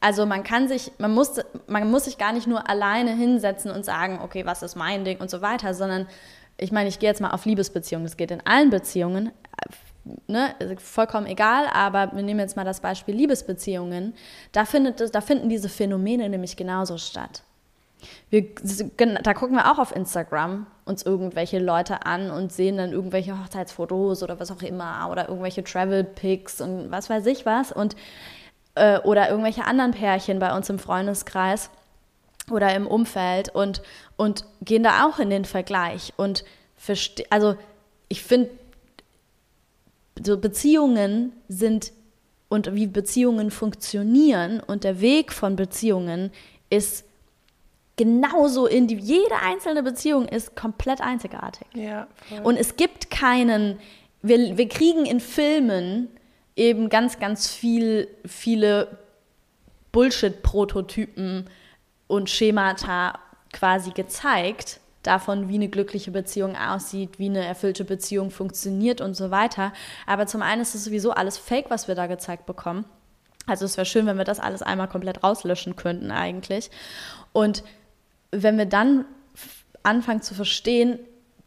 [0.00, 3.84] Also man kann sich, man muss, man muss sich gar nicht nur alleine hinsetzen und
[3.84, 6.06] sagen, okay, was ist mein Ding und so weiter, sondern
[6.56, 9.32] ich meine, ich gehe jetzt mal auf Liebesbeziehungen, das geht in allen Beziehungen,
[10.26, 14.14] ne, vollkommen egal, aber wir nehmen jetzt mal das Beispiel Liebesbeziehungen,
[14.52, 17.42] da, findet, da finden diese Phänomene nämlich genauso statt.
[18.30, 18.46] Wir,
[19.22, 24.22] da gucken wir auch auf Instagram uns irgendwelche Leute an und sehen dann irgendwelche Hochzeitsfotos
[24.22, 27.96] oder was auch immer oder irgendwelche Travel Pics und was weiß ich was und
[28.74, 31.70] äh, oder irgendwelche anderen Pärchen bei uns im Freundeskreis
[32.50, 33.82] oder im Umfeld und,
[34.16, 36.44] und gehen da auch in den Vergleich und
[37.30, 37.56] also
[38.08, 38.50] ich finde
[40.24, 41.92] so Beziehungen sind
[42.48, 46.30] und wie Beziehungen funktionieren und der Weg von Beziehungen
[46.70, 47.04] ist
[47.96, 51.66] genauso in die, jede einzelne Beziehung ist komplett einzigartig.
[51.74, 52.06] Ja,
[52.44, 53.78] und es gibt keinen,
[54.22, 56.08] wir, wir kriegen in Filmen
[56.54, 58.98] eben ganz, ganz viel, viele
[59.92, 61.48] Bullshit-Prototypen
[62.06, 63.18] und Schemata
[63.52, 69.30] quasi gezeigt davon, wie eine glückliche Beziehung aussieht, wie eine erfüllte Beziehung funktioniert und so
[69.30, 69.72] weiter.
[70.06, 72.84] Aber zum einen ist es sowieso alles Fake, was wir da gezeigt bekommen.
[73.46, 76.70] Also es wäre schön, wenn wir das alles einmal komplett rauslöschen könnten eigentlich.
[77.32, 77.62] Und
[78.32, 79.04] wenn wir dann
[79.82, 80.98] anfangen zu verstehen,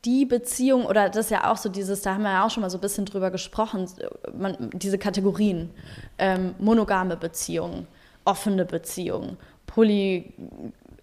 [0.05, 2.61] die Beziehung, oder das ist ja auch so dieses, da haben wir ja auch schon
[2.61, 3.85] mal so ein bisschen drüber gesprochen,
[4.33, 5.71] man, diese Kategorien,
[6.17, 7.85] ähm, monogame Beziehungen,
[8.23, 10.33] offene Beziehungen, poly,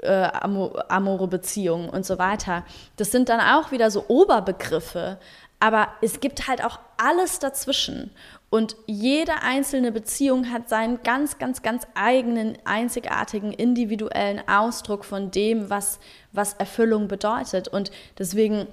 [0.06, 0.30] äh,
[0.88, 2.64] amore Beziehungen und so weiter.
[2.96, 5.18] Das sind dann auch wieder so Oberbegriffe,
[5.60, 8.10] aber es gibt halt auch alles dazwischen.
[8.48, 15.68] Und jede einzelne Beziehung hat seinen ganz, ganz, ganz eigenen, einzigartigen, individuellen Ausdruck von dem,
[15.68, 15.98] was,
[16.32, 17.68] was Erfüllung bedeutet.
[17.68, 18.66] Und deswegen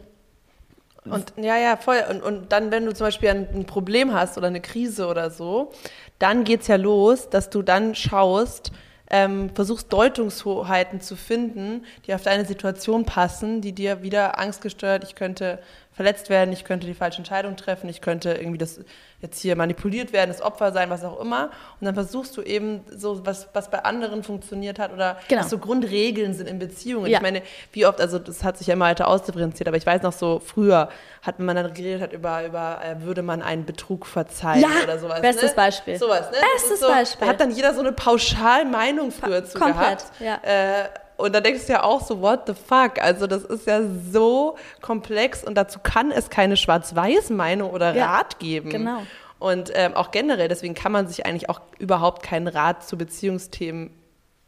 [1.06, 2.02] und ja, ja, voll.
[2.10, 5.30] Und, und dann, wenn du zum Beispiel ein, ein Problem hast oder eine Krise oder
[5.32, 5.72] so,
[6.18, 8.72] dann geht es ja los, dass du dann schaust,
[9.14, 15.14] ähm, versuchst Deutungshoheiten zu finden, die auf deine Situation passen, die dir wieder angstgesteuert, ich
[15.14, 15.60] könnte
[15.94, 18.80] verletzt werden, ich könnte die falsche Entscheidung treffen, ich könnte irgendwie das
[19.22, 21.46] jetzt hier manipuliert werden, das Opfer sein, was auch immer.
[21.80, 25.42] Und dann versuchst du eben so, was, was bei anderen funktioniert hat oder genau.
[25.42, 27.08] was so Grundregeln sind in Beziehungen.
[27.08, 27.20] Ja.
[27.20, 27.42] Ich meine,
[27.72, 30.40] wie oft, also das hat sich ja immer weiter ausdifferenziert, aber ich weiß noch so,
[30.40, 30.90] früher
[31.22, 35.00] hat man dann geredet hat über, über äh, würde man einen Betrug verzeihen ja, oder
[35.00, 35.22] sowas.
[35.22, 35.56] Bestes ne?
[35.56, 35.98] Beispiel.
[35.98, 36.38] Sowas, ne?
[36.56, 37.26] Bestes so, Beispiel.
[37.26, 40.20] Da hat dann jeder so eine Pauschalmeinung früher zu Komplett, gehabt.
[40.20, 40.40] Ja.
[40.42, 43.02] Äh, und da denkst du ja auch so, what the fuck?
[43.02, 48.40] Also das ist ja so komplex und dazu kann es keine Schwarz-Weiß-Meinung oder ja, Rat
[48.40, 48.70] geben.
[48.70, 49.04] Genau.
[49.40, 53.92] Und ähm, auch generell, deswegen kann man sich eigentlich auch überhaupt keinen Rat zu Beziehungsthemen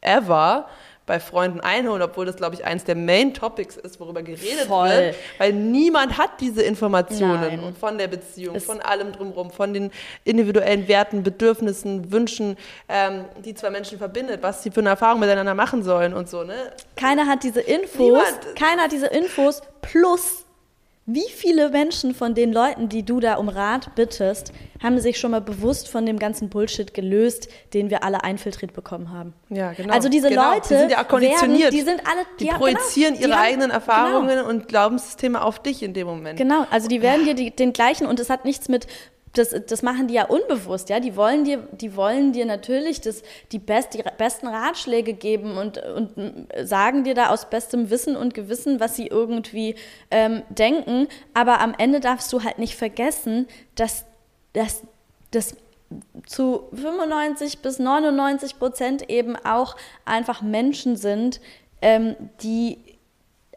[0.01, 0.67] ever
[1.05, 4.89] bei Freunden einholen, obwohl das, glaube ich, eins der Main Topics ist, worüber geredet Voll.
[4.89, 7.75] wird, weil niemand hat diese Informationen Nein.
[7.79, 9.91] von der Beziehung, es von allem drumherum, von den
[10.23, 12.57] individuellen Werten, Bedürfnissen, Wünschen,
[12.89, 16.43] ähm, die zwei Menschen verbindet, was sie für eine Erfahrung miteinander machen sollen und so.
[16.43, 16.55] Ne?
[16.95, 18.55] Keiner hat diese Infos, niemand.
[18.55, 20.44] keiner hat diese Infos plus
[21.07, 24.51] wie viele Menschen von den Leuten, die du da um Rat bittest,
[24.81, 29.11] haben sich schon mal bewusst von dem ganzen Bullshit gelöst, den wir alle einfiltriert bekommen
[29.11, 29.33] haben?
[29.49, 29.93] Ja, genau.
[29.93, 30.53] Also diese genau.
[30.53, 31.73] Leute, die sind ja auch konditioniert.
[31.73, 34.49] Werden, die sind alle, die, die projizieren genau, ihre die eigenen haben, Erfahrungen genau.
[34.49, 36.39] und Glaubenssysteme auf dich in dem Moment.
[36.39, 38.87] Genau, also die werden dir die, den gleichen und es hat nichts mit
[39.37, 40.99] das, das machen die ja unbewusst, ja.
[40.99, 43.21] Die wollen dir, die wollen dir natürlich das,
[43.51, 48.33] die, best, die besten Ratschläge geben und, und sagen dir da aus bestem Wissen und
[48.33, 49.75] Gewissen, was sie irgendwie
[50.11, 51.07] ähm, denken.
[51.33, 54.05] Aber am Ende darfst du halt nicht vergessen, dass,
[54.53, 54.83] dass,
[55.31, 55.55] dass
[56.25, 59.75] zu 95 bis 99 Prozent eben auch
[60.05, 61.39] einfach Menschen sind,
[61.81, 62.77] ähm, die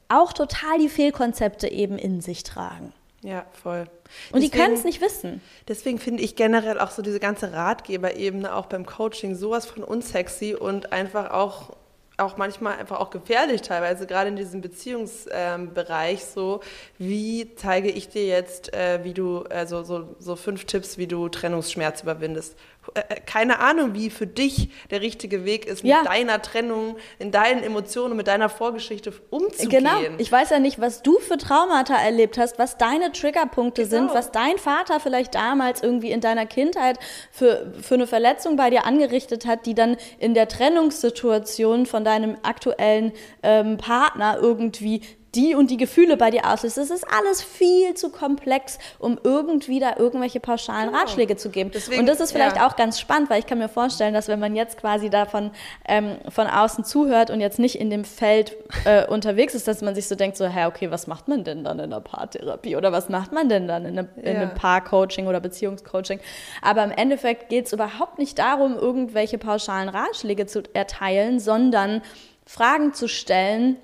[0.08, 2.92] auch total die Fehlkonzepte eben in sich tragen.
[3.22, 3.80] Ja, voll.
[3.80, 3.88] Und
[4.34, 5.40] deswegen, die können es nicht wissen.
[5.66, 10.54] Deswegen finde ich generell auch so diese ganze Ratgeberebene auch beim Coaching sowas von unsexy
[10.54, 11.76] und einfach auch
[12.18, 16.60] auch manchmal einfach auch gefährlich teilweise, gerade in diesem Beziehungsbereich ähm, so,
[16.98, 21.28] wie zeige ich dir jetzt, äh, wie du, also so, so fünf Tipps, wie du
[21.28, 22.56] Trennungsschmerz überwindest.
[22.94, 26.02] Äh, äh, keine Ahnung, wie für dich der richtige Weg ist, mit ja.
[26.04, 29.84] deiner Trennung, in deinen Emotionen, mit deiner Vorgeschichte umzugehen.
[29.84, 29.98] Genau.
[30.18, 33.90] Ich weiß ja nicht, was du für Traumata erlebt hast, was deine Triggerpunkte genau.
[33.90, 36.98] sind, was dein Vater vielleicht damals irgendwie in deiner Kindheit
[37.30, 42.36] für, für eine Verletzung bei dir angerichtet hat, die dann in der Trennungssituation von deinem
[42.42, 43.12] aktuellen
[43.42, 45.02] ähm, Partner irgendwie
[45.34, 46.78] die und die Gefühle bei dir auslöst.
[46.78, 50.98] Das ist alles viel zu komplex, um irgendwie da irgendwelche pauschalen genau.
[50.98, 51.70] Ratschläge zu geben.
[51.72, 52.66] Deswegen, und das ist vielleicht ja.
[52.66, 55.50] auch ganz spannend, weil ich kann mir vorstellen, dass wenn man jetzt quasi davon
[55.86, 59.94] ähm, von außen zuhört und jetzt nicht in dem Feld äh, unterwegs ist, dass man
[59.94, 62.92] sich so denkt, so, hä, okay, was macht man denn dann in der Paartherapie oder
[62.92, 64.40] was macht man denn dann in, eine, in ja.
[64.40, 66.20] einem Paarcoaching oder Beziehungscoaching?
[66.62, 72.02] Aber im Endeffekt geht es überhaupt nicht darum, irgendwelche pauschalen Ratschläge zu erteilen, sondern
[72.46, 73.76] Fragen zu stellen,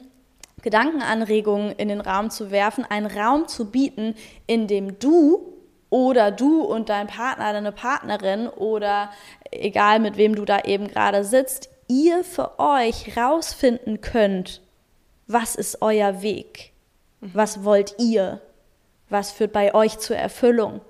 [0.65, 4.15] Gedankenanregungen in den Raum zu werfen, einen Raum zu bieten,
[4.47, 5.53] in dem du
[5.91, 9.11] oder du und dein Partner, deine Partnerin oder
[9.51, 14.63] egal mit wem du da eben gerade sitzt, ihr für euch rausfinden könnt,
[15.27, 16.73] was ist euer Weg?
[17.21, 18.41] Was wollt ihr?
[19.11, 20.81] Was führt bei euch zur Erfüllung?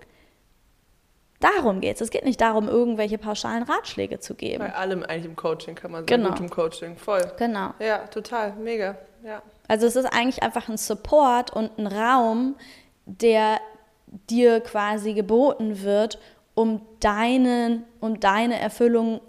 [1.40, 2.00] Darum geht es.
[2.00, 4.60] Es geht nicht darum, irgendwelche pauschalen Ratschläge zu geben.
[4.60, 6.22] Bei allem eigentlich im Coaching kann man sagen.
[6.22, 6.30] Genau.
[6.30, 7.20] Gut im Coaching, voll.
[7.38, 7.74] Genau.
[7.80, 8.96] Ja, total, mega.
[9.24, 9.42] Ja.
[9.66, 12.56] Also es ist eigentlich einfach ein Support und ein Raum,
[13.06, 13.58] der
[14.30, 16.18] dir quasi geboten wird,
[16.54, 19.20] um, deinen, um deine Erfüllung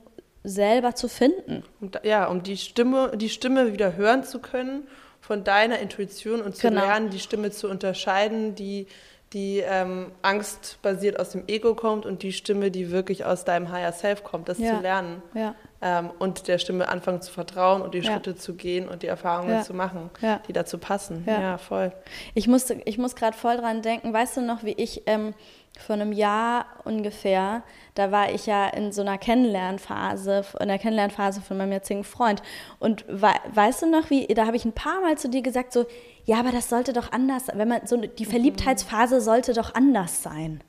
[0.44, 1.64] selber zu finden.
[1.82, 4.88] Und, ja, um die Stimme, die Stimme wieder hören zu können
[5.22, 6.82] von deiner Intuition und zu genau.
[6.82, 8.86] lernen, die Stimme zu unterscheiden, die
[9.34, 13.92] die ähm, angstbasiert aus dem Ego kommt und die Stimme, die wirklich aus deinem Higher
[13.92, 14.76] Self kommt, das ja.
[14.76, 15.22] zu lernen.
[15.34, 15.56] Ja.
[15.88, 18.12] Ähm, und der Stimme anfangen zu vertrauen und die ja.
[18.12, 20.10] Schritte zu gehen und die Erfahrungen zu machen,
[20.48, 21.24] die dazu passen.
[21.28, 21.92] Ja, voll.
[22.34, 25.36] Ich, musste, ich muss gerade voll dran denken, weißt du noch, wie ich ähm,
[25.78, 27.62] vor einem Jahr ungefähr,
[27.94, 32.42] da war ich ja in so einer Kennenlernphase, in der Kennenlernphase von meinem jetzigen Freund.
[32.80, 35.72] Und we weißt du noch, wie, da habe ich ein paar Mal zu dir gesagt,
[35.72, 35.86] so,
[36.24, 37.60] ja, aber das sollte doch anders sein.
[37.60, 40.64] Wenn man so die Verliebtheitsphase sollte doch anders sein.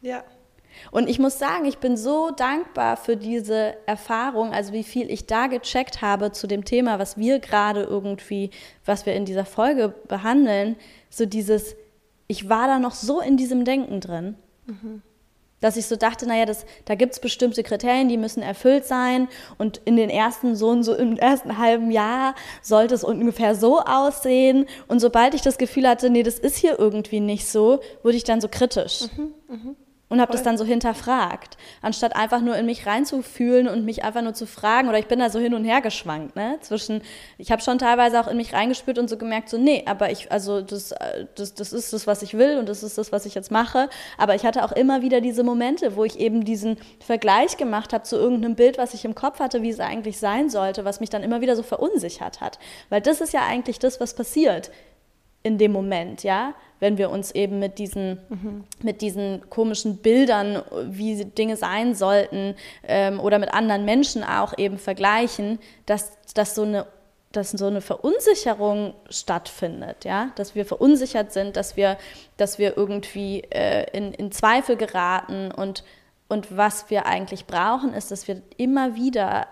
[0.00, 0.24] Ja.
[0.90, 5.26] Und ich muss sagen, ich bin so dankbar für diese Erfahrung, also wie viel ich
[5.26, 8.50] da gecheckt habe zu dem Thema, was wir gerade irgendwie,
[8.84, 10.76] was wir in dieser Folge behandeln,
[11.10, 11.76] so dieses,
[12.26, 14.36] ich war da noch so in diesem Denken drin.
[14.66, 15.02] Mhm
[15.64, 19.28] dass ich so dachte, naja, das, da gibt es bestimmte Kriterien, die müssen erfüllt sein
[19.56, 23.80] und in den ersten so und so im ersten halben Jahr sollte es ungefähr so
[23.80, 28.18] aussehen und sobald ich das Gefühl hatte, nee, das ist hier irgendwie nicht so, wurde
[28.18, 29.06] ich dann so kritisch.
[29.16, 29.74] Mhm, mh
[30.14, 34.22] und habe das dann so hinterfragt, anstatt einfach nur in mich reinzufühlen und mich einfach
[34.22, 36.56] nur zu fragen oder ich bin da so hin und her geschwankt, ne?
[36.60, 37.02] Zwischen
[37.36, 40.30] ich habe schon teilweise auch in mich reingespürt und so gemerkt so nee, aber ich
[40.30, 43.26] also das, äh, das das ist das, was ich will und das ist das, was
[43.26, 46.76] ich jetzt mache, aber ich hatte auch immer wieder diese Momente, wo ich eben diesen
[47.00, 50.48] Vergleich gemacht habe zu irgendeinem Bild, was ich im Kopf hatte, wie es eigentlich sein
[50.48, 54.00] sollte, was mich dann immer wieder so verunsichert hat, weil das ist ja eigentlich das,
[54.00, 54.70] was passiert
[55.42, 58.64] in dem Moment, ja, wenn wir uns eben mit diesen, mhm.
[58.82, 62.54] mit diesen komischen Bildern, wie Dinge sein sollten
[62.86, 66.86] ähm, oder mit anderen Menschen auch eben vergleichen, dass, dass so eine
[67.36, 71.98] dass so eine Verunsicherung stattfindet, ja, dass wir verunsichert sind, dass wir,
[72.36, 75.82] dass wir irgendwie äh, in, in Zweifel geraten und,
[76.28, 79.48] und was wir eigentlich brauchen, ist, dass wir immer wieder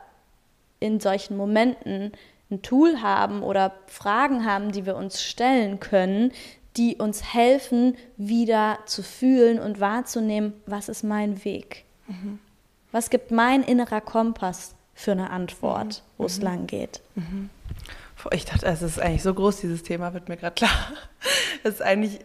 [0.79, 2.13] in solchen Momenten
[2.51, 6.33] ein Tool haben oder Fragen haben, die wir uns stellen können,
[6.77, 11.85] die uns helfen, wieder zu fühlen und wahrzunehmen, was ist mein Weg?
[12.07, 12.39] Mhm.
[12.93, 16.13] Was gibt mein innerer Kompass für eine Antwort, mhm.
[16.19, 16.45] wo es mhm.
[16.45, 17.01] lang geht?
[17.15, 17.51] Mhm.
[18.31, 20.71] Ich dachte, es ist eigentlich so groß, dieses Thema, wird mir gerade klar.
[21.65, 22.19] Es ist eigentlich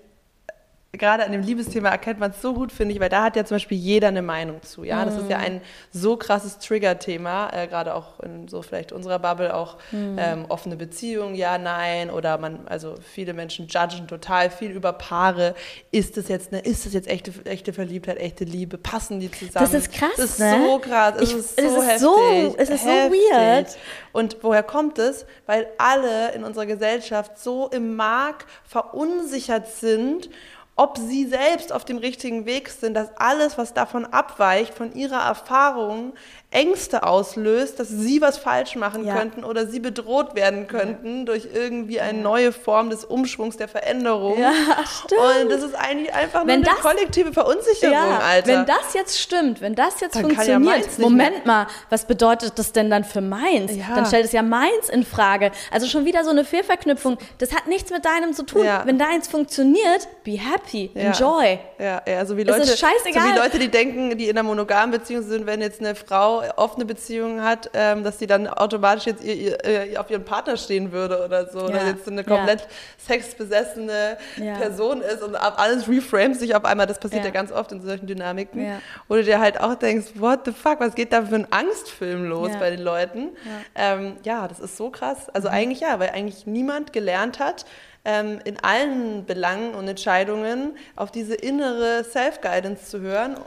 [0.94, 3.44] gerade an dem Liebesthema erkennt man es so gut, finde ich, weil da hat ja
[3.46, 4.84] zum Beispiel jeder eine Meinung zu.
[4.84, 5.62] Ja, das ist ja ein
[5.92, 10.18] so krasses Trigger-Thema, äh, gerade auch in so vielleicht unserer Bubble auch mhm.
[10.20, 15.56] ähm, offene Beziehungen, ja, nein, oder man, also viele Menschen judgen total viel über Paare.
[15.92, 18.78] Ist das jetzt eine, ist das jetzt echte, echte Verliebtheit, echte Liebe?
[18.78, 19.66] Passen die zusammen?
[19.66, 20.12] Das ist krass.
[20.16, 20.58] Das ist ne?
[20.66, 21.16] so krass.
[21.18, 22.00] Es ich, ist so es ist heftig.
[22.00, 23.20] So, es ist heftig.
[23.30, 23.78] so weird.
[24.14, 25.26] Und woher kommt es?
[25.46, 30.30] Weil alle in unserer Gesellschaft so im Mark verunsichert sind
[30.78, 35.22] ob sie selbst auf dem richtigen Weg sind, dass alles, was davon abweicht, von ihrer
[35.26, 36.14] Erfahrung,
[36.58, 39.16] Ängste auslöst, dass sie was falsch machen ja.
[39.16, 41.26] könnten oder sie bedroht werden könnten ja.
[41.26, 44.40] durch irgendwie eine neue Form des Umschwungs, der Veränderung.
[44.40, 44.54] Ja,
[45.06, 45.22] stimmt.
[45.44, 48.48] Und das ist eigentlich einfach nur wenn eine das, kollektive Verunsicherung, ja, Alter.
[48.48, 52.90] Wenn das jetzt stimmt, wenn das jetzt dann funktioniert, Moment mal, was bedeutet das denn
[52.90, 53.74] dann für meins?
[53.94, 55.52] Dann stellt es ja meins in Frage.
[55.70, 57.20] Also schon wieder so eine Fehlverknüpfung.
[57.38, 58.66] Das hat nichts mit deinem zu tun.
[58.86, 61.60] Wenn deins funktioniert, be happy, enjoy.
[61.78, 65.22] Ja, ja, so wie Leute, so wie Leute, die denken, die in einer monogamen Beziehung
[65.22, 69.64] sind, wenn jetzt eine Frau offene Beziehungen hat, ähm, dass sie dann automatisch jetzt ihr,
[69.66, 71.60] ihr, ihr auf ihren Partner stehen würde oder so.
[71.60, 71.66] Ja.
[71.66, 72.68] Oder jetzt so eine komplett ja.
[73.08, 74.56] sexbesessene ja.
[74.56, 76.88] Person ist und alles reframes sich auf einmal.
[76.88, 78.80] Das passiert ja, ganz oft in solchen Dynamiken.
[79.08, 82.26] Wo du dir halt auch denkst, what the fuck, was geht da für ein Angstfilm
[82.26, 83.30] los bei den Leuten?
[83.76, 85.30] Ähm, ja, das ist so krass.
[85.30, 85.56] Also mhm.
[85.56, 87.66] eigentlich ja, weil eigentlich niemand gelernt hat,
[88.06, 93.38] ähm, in allen Belangen und Entscheidungen auf diese innere Self-Guidance zu hören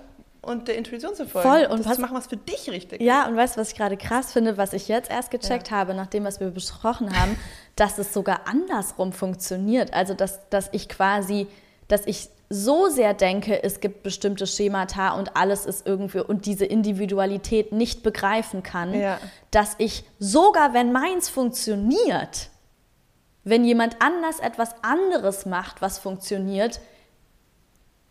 [0.42, 1.48] und der Intuition zu folgen.
[1.48, 1.66] Voll.
[1.66, 3.02] Und das was, zu machen, was für dich richtig.
[3.02, 5.76] Ja, und weißt du, was ich gerade krass finde, was ich jetzt erst gecheckt ja.
[5.76, 7.38] habe, nachdem was wir besprochen haben,
[7.76, 9.92] dass es sogar andersrum funktioniert.
[9.92, 11.46] Also, dass, dass ich quasi,
[11.88, 16.64] dass ich so sehr denke, es gibt bestimmte Schemata und alles ist irgendwie und diese
[16.64, 19.18] Individualität nicht begreifen kann, ja.
[19.52, 22.48] dass ich sogar, wenn meins funktioniert,
[23.44, 26.80] wenn jemand anders etwas anderes macht, was funktioniert,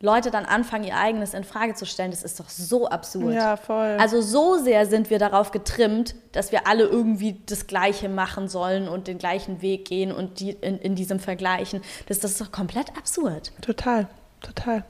[0.01, 3.33] Leute dann anfangen, ihr eigenes in Frage zu stellen, das ist doch so absurd.
[3.33, 3.97] Ja, voll.
[3.99, 8.87] Also so sehr sind wir darauf getrimmt, dass wir alle irgendwie das Gleiche machen sollen
[8.87, 11.81] und den gleichen Weg gehen und die in, in diesem Vergleichen.
[12.07, 13.51] Das, das ist doch komplett absurd.
[13.61, 14.07] Total,
[14.41, 14.85] total.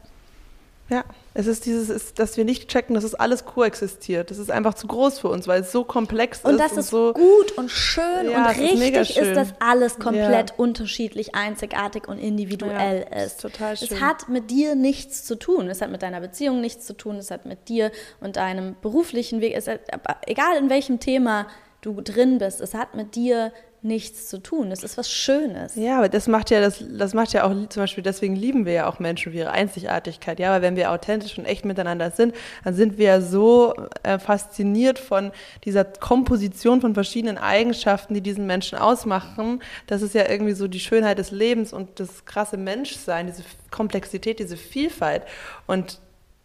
[0.90, 1.04] Ja,
[1.36, 4.32] es ist dieses, dass wir nicht checken, dass es alles koexistiert.
[4.32, 6.60] Das ist einfach zu groß für uns, weil es so komplex und ist.
[6.60, 10.00] Das und das ist so gut und schön ja, und richtig ist, ist, dass alles
[10.00, 10.56] komplett ja.
[10.58, 13.34] unterschiedlich, einzigartig und individuell ja, ist.
[13.34, 13.42] ist.
[13.42, 13.88] Total schön.
[13.92, 15.70] Es hat mit dir nichts zu tun.
[15.70, 17.18] Es hat mit deiner Beziehung nichts zu tun.
[17.18, 19.82] Es hat mit dir und deinem beruflichen Weg, hat,
[20.26, 21.48] egal in welchem Thema
[21.82, 24.70] du drin bist, es hat mit dir nichts zu tun.
[24.70, 25.76] Das ist was Schönes.
[25.76, 28.74] Ja, aber das macht ja, das, das macht ja auch zum Beispiel, deswegen lieben wir
[28.74, 30.40] ja auch Menschen für ihre Einzigartigkeit.
[30.40, 33.74] Ja, weil wenn wir authentisch und echt miteinander sind, dann sind wir ja so
[34.04, 35.32] äh, fasziniert von
[35.64, 39.62] dieser Komposition von verschiedenen Eigenschaften, die diesen Menschen ausmachen.
[39.88, 44.40] Das ist ja irgendwie so die Schönheit des Lebens und das krasse Menschsein, diese Komplexität,
[44.40, 45.24] diese Vielfalt.
[45.68, 46.00] Und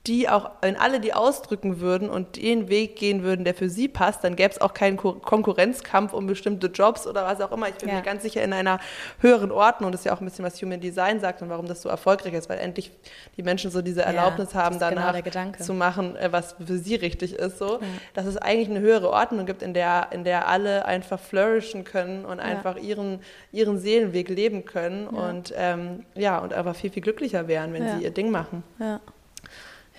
[0.07, 3.88] die auch, wenn alle die ausdrücken würden und den Weg gehen würden, der für sie
[3.88, 7.68] passt, dann gäbe es auch keinen Konkurrenzkampf um bestimmte Jobs oder was auch immer.
[7.70, 7.96] Ich bin ja.
[7.96, 8.80] mir ganz sicher in einer
[9.20, 9.92] höheren Ordnung.
[9.92, 12.34] Das ist ja auch ein bisschen, was Human Design sagt und warum das so erfolgreich
[12.34, 12.90] ist, weil endlich
[13.38, 16.76] die Menschen so diese Erlaubnis ja, haben, genau danach genau zu machen, äh, was für
[16.76, 17.59] sie richtig ist.
[17.59, 17.78] So.
[17.80, 17.86] Ja.
[18.12, 22.26] Dass es eigentlich eine höhere Ordnung gibt, in der, in der alle einfach flourishen können
[22.26, 23.20] und einfach ihren,
[23.52, 28.05] ihren Seelenweg leben können und ähm, ja, und einfach viel, viel glücklicher wären, wenn sie
[28.05, 28.62] ihr Ding machen.
[28.78, 29.00] Ja.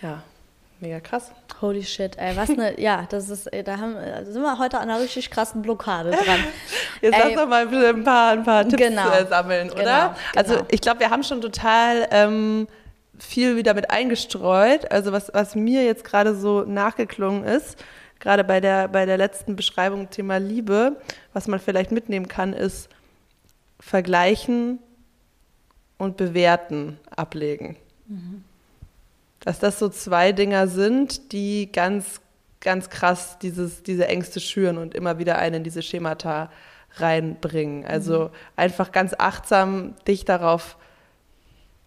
[0.01, 0.23] Ja,
[0.79, 1.31] mega krass.
[1.61, 4.89] Holy shit, ey, was ne, ja, das ist, da haben, da sind wir heute an
[4.89, 6.43] einer richtig krassen Blockade dran.
[7.01, 9.81] Jetzt ey, lass doch mal ein paar, ein paar Tipps genau, äh, sammeln, oder?
[9.81, 10.67] Genau, also genau.
[10.69, 12.67] ich glaube, wir haben schon total ähm,
[13.17, 14.91] viel wieder mit eingestreut.
[14.91, 17.77] Also was, was mir jetzt gerade so nachgeklungen ist,
[18.19, 20.97] gerade bei der, bei der letzten Beschreibung Thema Liebe,
[21.33, 22.89] was man vielleicht mitnehmen kann, ist
[23.79, 24.79] vergleichen
[25.97, 27.77] und bewerten, ablegen.
[28.07, 28.44] Mhm
[29.45, 32.19] dass das so zwei Dinger sind, die ganz,
[32.59, 36.51] ganz krass dieses, diese Ängste schüren und immer wieder einen in diese Schemata
[36.97, 37.85] reinbringen.
[37.85, 38.29] Also mhm.
[38.55, 40.77] einfach ganz achtsam dich darauf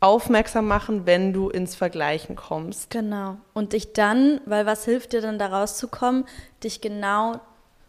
[0.01, 2.91] aufmerksam machen, wenn du ins Vergleichen kommst.
[2.91, 3.37] Genau.
[3.53, 6.25] Und dich dann, weil was hilft dir dann da rauszukommen,
[6.63, 7.41] dich genau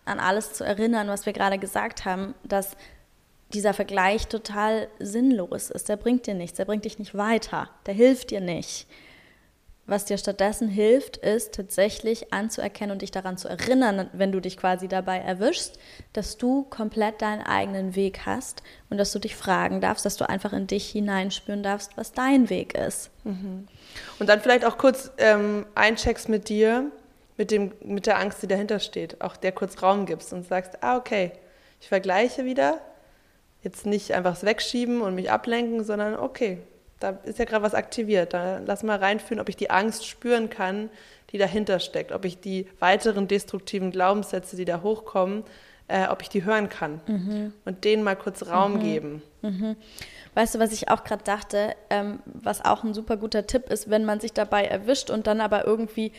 [0.05, 2.75] an alles zu erinnern, was wir gerade gesagt haben, dass
[3.53, 5.89] dieser Vergleich total sinnlos ist.
[5.89, 8.87] Der bringt dir nichts, der bringt dich nicht weiter, der hilft dir nicht.
[9.89, 14.55] Was dir stattdessen hilft, ist tatsächlich anzuerkennen und dich daran zu erinnern, wenn du dich
[14.55, 15.79] quasi dabei erwischst,
[16.13, 18.61] dass du komplett deinen eigenen Weg hast
[18.91, 22.51] und dass du dich fragen darfst, dass du einfach in dich hineinspüren darfst, was dein
[22.51, 23.09] Weg ist.
[23.23, 23.67] Mhm.
[24.19, 26.91] Und dann vielleicht auch kurz ähm, eincheckst mit dir,
[27.37, 30.83] mit, dem, mit der Angst, die dahinter steht, auch der kurz Raum gibst und sagst,
[30.83, 31.31] ah, okay,
[31.81, 32.79] ich vergleiche wieder,
[33.63, 36.59] jetzt nicht einfach es wegschieben und mich ablenken, sondern okay,
[36.99, 38.33] da ist ja gerade was aktiviert.
[38.33, 40.89] Da lass mal reinfühlen, ob ich die Angst spüren kann,
[41.31, 45.43] die dahinter steckt, ob ich die weiteren destruktiven Glaubenssätze, die da hochkommen,
[45.87, 47.53] äh, ob ich die hören kann mhm.
[47.65, 48.79] und denen mal kurz Raum mhm.
[48.79, 49.21] geben.
[49.41, 49.75] Mhm.
[50.35, 53.89] Weißt du, was ich auch gerade dachte, ähm, was auch ein super guter Tipp ist,
[53.89, 56.11] wenn man sich dabei erwischt und dann aber irgendwie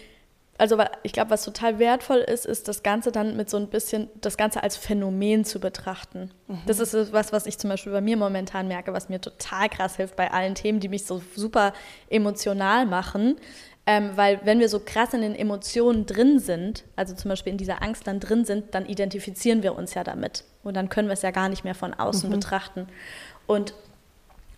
[0.60, 4.10] also ich glaube, was total wertvoll ist, ist das Ganze dann mit so ein bisschen,
[4.20, 6.30] das Ganze als Phänomen zu betrachten.
[6.48, 6.58] Mhm.
[6.66, 9.96] Das ist was, was ich zum Beispiel bei mir momentan merke, was mir total krass
[9.96, 11.72] hilft bei allen Themen, die mich so super
[12.10, 13.36] emotional machen.
[13.86, 17.58] Ähm, weil wenn wir so krass in den Emotionen drin sind, also zum Beispiel in
[17.58, 20.44] dieser Angst dann drin sind, dann identifizieren wir uns ja damit.
[20.62, 22.34] Und dann können wir es ja gar nicht mehr von außen mhm.
[22.34, 22.86] betrachten.
[23.46, 23.72] Und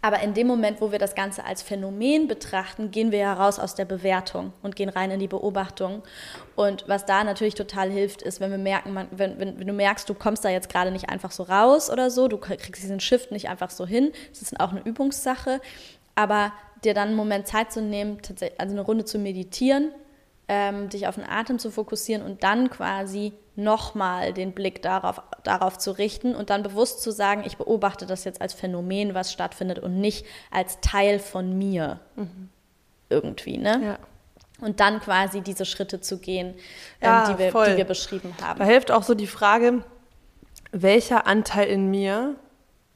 [0.04, 3.60] aber in dem Moment, wo wir das Ganze als Phänomen betrachten, gehen wir ja raus
[3.60, 6.02] aus der Bewertung und gehen rein in die Beobachtung.
[6.56, 9.72] Und was da natürlich total hilft, ist, wenn wir merken, man, wenn, wenn, wenn, du
[9.72, 12.98] merkst, du kommst da jetzt gerade nicht einfach so raus oder so, du kriegst diesen
[12.98, 14.10] Shift nicht einfach so hin.
[14.30, 15.60] Das ist auch eine Übungssache.
[16.16, 18.18] Aber dir dann einen Moment Zeit zu nehmen,
[18.58, 19.92] also eine Runde zu meditieren,
[20.48, 25.78] ähm, dich auf den Atem zu fokussieren und dann quasi nochmal den Blick darauf, darauf
[25.78, 29.78] zu richten und dann bewusst zu sagen, ich beobachte das jetzt als Phänomen, was stattfindet
[29.78, 32.00] und nicht als Teil von mir.
[32.16, 32.48] Mhm.
[33.10, 33.80] Irgendwie, ne?
[33.84, 33.98] Ja.
[34.60, 36.54] Und dann quasi diese Schritte zu gehen,
[37.00, 38.58] ähm, ja, die, wir, die wir beschrieben haben.
[38.58, 39.84] Da hilft auch so die Frage,
[40.70, 42.36] welcher Anteil in mir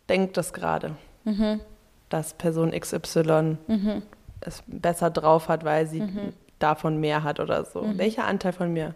[0.09, 0.97] denkt das gerade?
[1.25, 1.61] Mhm.
[2.09, 4.03] Dass Person XY mhm.
[4.41, 6.33] es besser drauf hat, weil sie mhm.
[6.61, 7.83] davon mehr hat oder so.
[7.83, 7.99] Mhm.
[7.99, 8.95] Welcher Anteil von mir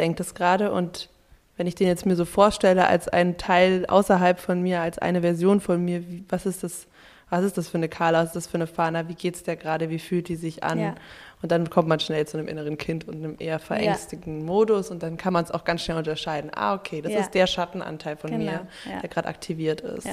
[0.00, 0.72] denkt es gerade?
[0.72, 1.08] Und
[1.56, 5.20] wenn ich den jetzt mir so vorstelle als einen Teil außerhalb von mir, als eine
[5.20, 6.86] Version von mir, wie, was ist das?
[7.32, 8.22] Was ist das für eine Carla?
[8.22, 9.06] Was ist das für eine Fana?
[9.06, 9.88] Wie geht es der gerade?
[9.88, 10.80] Wie fühlt die sich an?
[10.80, 10.94] Ja.
[11.42, 14.44] Und dann kommt man schnell zu einem inneren Kind und einem eher verängstigten ja.
[14.46, 16.50] Modus und dann kann man es auch ganz schnell unterscheiden.
[16.52, 17.20] Ah, okay, das ja.
[17.20, 18.50] ist der Schattenanteil von genau.
[18.50, 18.66] mir,
[19.00, 20.06] der gerade aktiviert ist.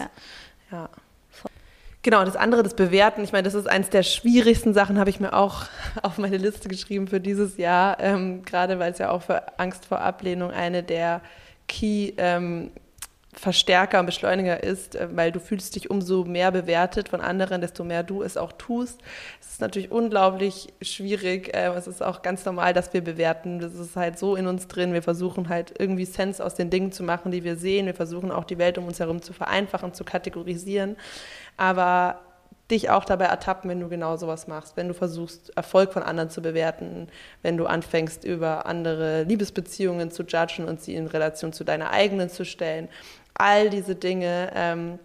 [0.71, 0.89] ja.
[2.03, 5.19] Genau, das andere, das Bewerten, ich meine, das ist eines der schwierigsten Sachen, habe ich
[5.19, 5.65] mir auch
[6.03, 9.85] auf meine Liste geschrieben für dieses Jahr, ähm, gerade weil es ja auch für Angst
[9.85, 11.21] vor Ablehnung eine der
[11.67, 12.71] Key ähm,
[13.37, 17.83] Verstärker und Beschleuniger ist, äh, weil du fühlst dich umso mehr bewertet von anderen, desto
[17.83, 18.99] mehr du es auch tust.
[19.39, 21.53] Es ist natürlich unglaublich schwierig.
[21.53, 23.59] Äh, es ist auch ganz normal, dass wir bewerten.
[23.59, 24.93] Das ist halt so in uns drin.
[24.93, 27.85] Wir versuchen halt irgendwie Sense aus den Dingen zu machen, die wir sehen.
[27.85, 30.95] Wir versuchen auch die Welt um uns herum zu vereinfachen, zu kategorisieren.
[31.57, 32.19] Aber
[32.71, 36.29] dich auch dabei ertappen, wenn du genau sowas machst, wenn du versuchst, Erfolg von anderen
[36.29, 37.07] zu bewerten,
[37.41, 42.29] wenn du anfängst, über andere Liebesbeziehungen zu judgen und sie in Relation zu deiner eigenen
[42.29, 42.89] zu stellen
[43.37, 44.99] all diese Dinge ähm,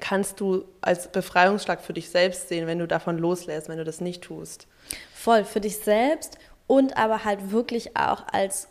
[0.00, 4.00] kannst du als Befreiungsschlag für dich selbst sehen, wenn du davon loslässt, wenn du das
[4.00, 4.66] nicht tust.
[5.14, 8.68] Voll, für dich selbst und aber halt wirklich auch als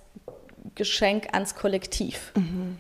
[0.75, 2.31] Geschenk ans Kollektiv.
[2.35, 2.77] Mhm.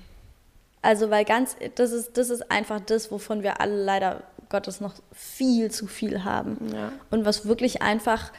[0.81, 4.95] Also, weil ganz, das ist, das ist einfach das, wovon wir alle leider Gottes noch
[5.11, 6.57] viel zu viel haben.
[6.73, 6.91] Ja.
[7.11, 8.31] Und was wirklich einfach,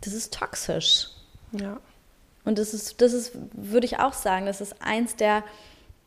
[0.00, 1.10] das ist toxisch.
[1.52, 1.78] Ja.
[2.44, 5.42] Und das ist, das ist, würde ich auch sagen, das ist eins der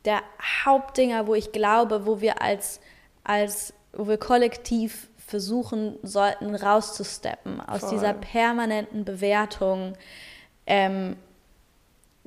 [0.04, 0.22] der
[0.64, 2.80] Hauptdinger, wo ich glaube, wo wir als,
[3.24, 7.90] als wo wir kollektiv versuchen sollten, rauszusteppen aus Voll.
[7.90, 9.94] dieser permanenten Bewertung
[10.66, 11.16] ähm,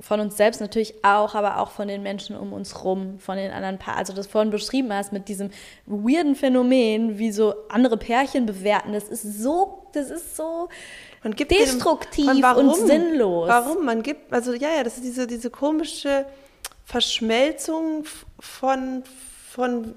[0.00, 3.50] von uns selbst natürlich auch, aber auch von den Menschen um uns rum, von den
[3.50, 3.98] anderen Paaren.
[3.98, 5.50] Also das vorhin beschrieben hast mit diesem
[5.86, 8.92] weirden Phänomen, wie so andere Pärchen bewerten.
[8.92, 10.68] Das ist so, das ist so
[11.24, 13.48] destruktiv dem, und sinnlos.
[13.48, 13.86] Warum?
[13.86, 16.26] Man gibt, also ja, ja, das ist diese, diese komische
[16.86, 18.04] Verschmelzung
[18.38, 19.02] von,
[19.50, 19.96] von,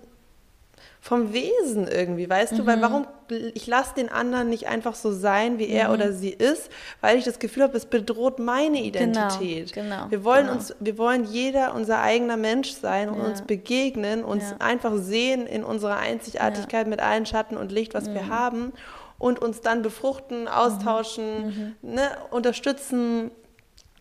[0.99, 2.57] vom Wesen irgendwie, weißt mhm.
[2.57, 2.65] du?
[2.65, 2.81] Weil mhm.
[2.81, 3.07] warum,
[3.53, 5.93] ich lasse den anderen nicht einfach so sein, wie er mhm.
[5.93, 9.71] oder sie ist, weil ich das Gefühl habe, es bedroht meine Identität.
[9.71, 10.57] Genau, genau, wir wollen genau.
[10.57, 13.25] uns, wir wollen jeder unser eigener Mensch sein und ja.
[13.25, 14.55] uns begegnen, uns ja.
[14.57, 16.89] einfach sehen in unserer Einzigartigkeit ja.
[16.89, 18.15] mit allen Schatten und Licht, was mhm.
[18.15, 18.73] wir haben
[19.19, 21.93] und uns dann befruchten, austauschen, mhm.
[21.93, 23.29] ne, unterstützen,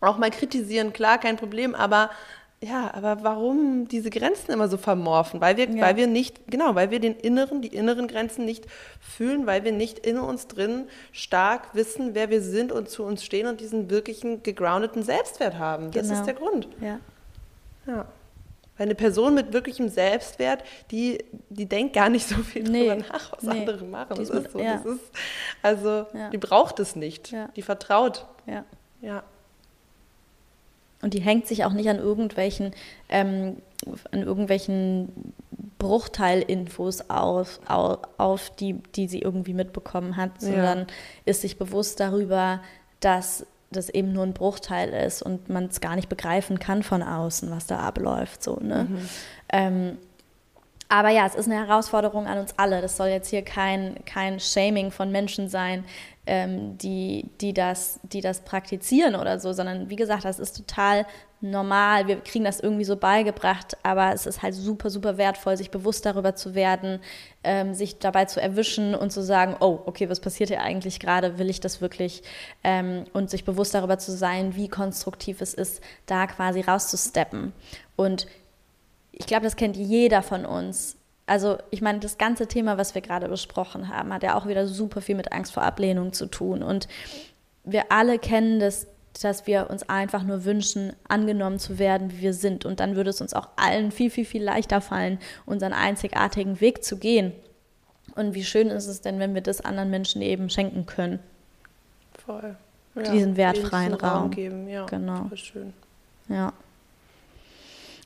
[0.01, 2.09] auch mal kritisieren, klar, kein Problem, aber
[2.61, 5.39] ja, aber warum diese Grenzen immer so vermorfen?
[5.39, 5.81] Weil wir, ja.
[5.81, 8.65] weil wir nicht, genau, weil wir den inneren, die inneren Grenzen nicht
[8.99, 13.23] fühlen, weil wir nicht in uns drin stark wissen, wer wir sind und zu uns
[13.23, 15.91] stehen und diesen wirklichen gegroundeten Selbstwert haben.
[15.91, 16.19] Das genau.
[16.19, 16.67] ist der Grund.
[16.81, 16.99] Ja.
[17.87, 18.05] ja.
[18.77, 22.87] Weil eine Person mit wirklichem Selbstwert, die, die denkt gar nicht so viel nee.
[22.87, 23.59] darüber nach, was nee.
[23.59, 24.15] andere machen.
[24.17, 24.75] Das ist so, ja.
[24.75, 25.11] das ist,
[25.61, 27.33] also, die braucht es nicht.
[27.55, 28.25] Die vertraut.
[28.45, 28.65] Ja.
[29.01, 29.23] Ja.
[31.01, 32.71] Und die hängt sich auch nicht an irgendwelchen,
[33.07, 33.57] ähm,
[34.11, 35.33] an irgendwelchen
[35.77, 40.85] Bruchteilinfos auf, auf, auf, die, die sie irgendwie mitbekommen hat, sondern ja.
[41.25, 42.59] ist sich bewusst darüber,
[42.99, 47.03] dass das eben nur ein Bruchteil ist und man es gar nicht begreifen kann von
[47.03, 48.43] außen, was da abläuft.
[48.43, 48.87] So, ne?
[48.89, 49.09] Mhm.
[49.49, 49.97] Ähm,
[50.89, 52.81] aber ja, es ist eine Herausforderung an uns alle.
[52.81, 55.85] Das soll jetzt hier kein, kein Shaming von Menschen sein,
[56.29, 61.07] ähm, die, die, das, die das praktizieren oder so, sondern wie gesagt, das ist total
[61.41, 62.07] normal.
[62.07, 66.05] Wir kriegen das irgendwie so beigebracht, aber es ist halt super, super wertvoll, sich bewusst
[66.05, 66.99] darüber zu werden,
[67.43, 71.39] ähm, sich dabei zu erwischen und zu sagen, oh, okay, was passiert hier eigentlich gerade?
[71.39, 72.21] Will ich das wirklich?
[72.63, 77.53] Ähm, und sich bewusst darüber zu sein, wie konstruktiv es ist, da quasi rauszusteppen.
[77.95, 78.27] Und
[79.11, 80.98] ich glaube, das kennt jeder von uns
[81.29, 84.67] also ich meine, das ganze Thema, was wir gerade besprochen haben, hat ja auch wieder
[84.67, 86.63] super viel mit Angst vor Ablehnung zu tun.
[86.63, 86.87] Und
[87.63, 88.87] wir alle kennen das,
[89.21, 92.65] dass wir uns einfach nur wünschen, angenommen zu werden, wie wir sind.
[92.65, 96.83] Und dann würde es uns auch allen viel, viel, viel leichter fallen, unseren einzigartigen Weg
[96.83, 97.31] zu gehen.
[98.15, 101.19] Und wie schön ist es denn, wenn wir das anderen Menschen eben schenken können?
[102.25, 102.55] Voll.
[102.95, 104.21] Ja, diesen wertfreien Raum.
[104.21, 104.85] Raum geben, ja.
[104.87, 105.25] Genau.
[105.27, 105.73] Voll schön.
[106.27, 106.53] Ja.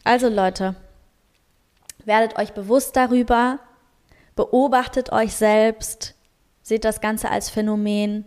[0.03, 0.76] Also Leute,
[2.06, 3.60] Werdet euch bewusst darüber,
[4.36, 6.16] beobachtet euch selbst,
[6.62, 8.26] seht das Ganze als Phänomen,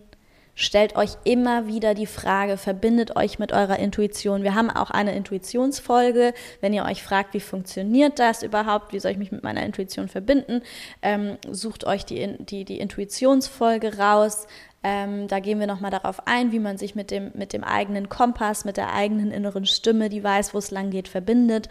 [0.55, 4.43] stellt euch immer wieder die Frage, verbindet euch mit eurer Intuition.
[4.43, 6.33] Wir haben auch eine Intuitionsfolge.
[6.63, 10.09] Wenn ihr euch fragt, wie funktioniert das überhaupt, wie soll ich mich mit meiner Intuition
[10.09, 10.63] verbinden,
[11.03, 14.47] ähm, sucht euch die, die, die Intuitionsfolge raus.
[14.83, 18.09] Ähm, da gehen wir nochmal darauf ein, wie man sich mit dem, mit dem eigenen
[18.09, 21.69] Kompass, mit der eigenen inneren Stimme, die weiß, wo es lang geht, verbindet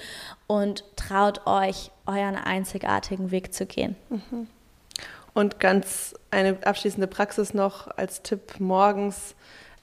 [0.47, 3.95] und traut euch, euren einzigartigen Weg zu gehen.
[4.09, 4.47] Mhm.
[5.33, 9.35] Und ganz eine abschließende Praxis noch als Tipp morgens,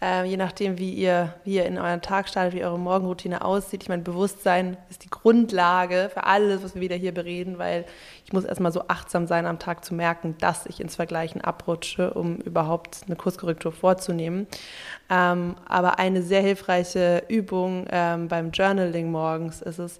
[0.02, 3.82] äh, je nachdem, wie ihr, wie ihr in euren Tag startet, wie eure Morgenroutine aussieht.
[3.82, 7.84] Ich meine, Bewusstsein ist die Grundlage für alles, was wir wieder hier bereden, weil
[8.24, 12.14] ich muss erstmal so achtsam sein, am Tag zu merken, dass ich ins Vergleichen abrutsche,
[12.14, 14.46] um überhaupt eine Kurskorrektur vorzunehmen.
[15.08, 19.98] Ähm, aber eine sehr hilfreiche Übung ähm, beim Journaling morgens ist es,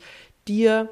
[0.48, 0.88] dir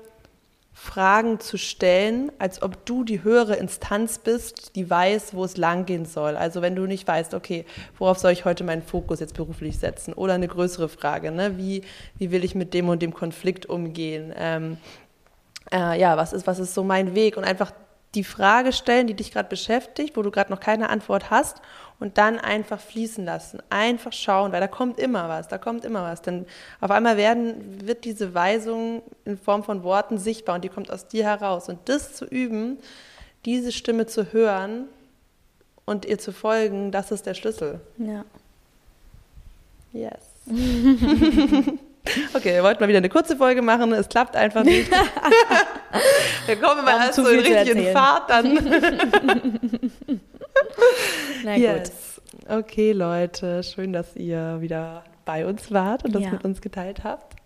[0.83, 6.07] Fragen zu stellen, als ob du die höhere Instanz bist, die weiß, wo es langgehen
[6.07, 6.37] soll.
[6.37, 7.67] Also wenn du nicht weißt, okay,
[7.99, 10.15] worauf soll ich heute meinen Fokus jetzt beruflich setzen?
[10.15, 11.59] Oder eine größere Frage, ne?
[11.59, 11.83] wie,
[12.17, 14.33] wie will ich mit dem und dem Konflikt umgehen?
[14.35, 14.79] Ähm,
[15.71, 17.37] äh, ja, was ist, was ist so mein Weg?
[17.37, 17.73] Und einfach
[18.15, 21.61] die Frage stellen, die dich gerade beschäftigt, wo du gerade noch keine Antwort hast
[22.01, 26.03] und dann einfach fließen lassen, einfach schauen, weil da kommt immer was, da kommt immer
[26.03, 26.23] was.
[26.23, 26.47] Denn
[26.81, 31.07] auf einmal werden, wird diese Weisung in Form von Worten sichtbar und die kommt aus
[31.07, 31.69] dir heraus.
[31.69, 32.79] Und das zu üben,
[33.45, 34.87] diese Stimme zu hören
[35.85, 37.81] und ihr zu folgen, das ist der Schlüssel.
[37.99, 38.25] Ja.
[39.93, 40.21] Yes.
[42.33, 44.91] Okay, wir wollten mal wieder eine kurze Folge machen, es klappt einfach nicht.
[46.47, 50.21] wir kommen mal erst so in richtigen Fahrt dann.
[51.45, 51.63] Na gut.
[51.63, 52.21] Yes.
[52.49, 56.31] Okay, Leute, schön, dass ihr wieder bei uns wart und das ja.
[56.31, 57.37] mit uns geteilt habt.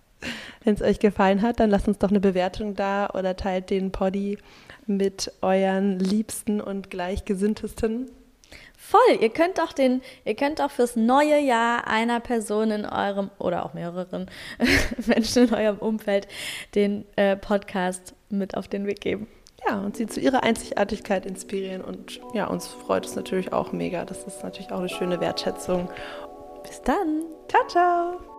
[0.63, 3.93] Wenn es euch gefallen hat, dann lasst uns doch eine Bewertung da oder teilt den
[3.93, 4.39] Poddy
[4.87, 8.11] mit euren Liebsten und Gleichgesinntesten.
[8.77, 13.31] Voll, ihr könnt doch den, ihr könnt doch fürs neue Jahr einer Person in eurem
[13.39, 14.31] oder auch mehreren
[15.07, 16.29] Menschen in eurem Umfeld
[16.75, 19.27] den äh, Podcast mit auf den Weg geben.
[19.67, 21.83] Ja, und sie zu ihrer Einzigartigkeit inspirieren.
[21.83, 24.05] Und ja, uns freut es natürlich auch mega.
[24.05, 25.89] Das ist natürlich auch eine schöne Wertschätzung.
[26.63, 27.23] Bis dann.
[27.49, 28.34] Ciao, ciao.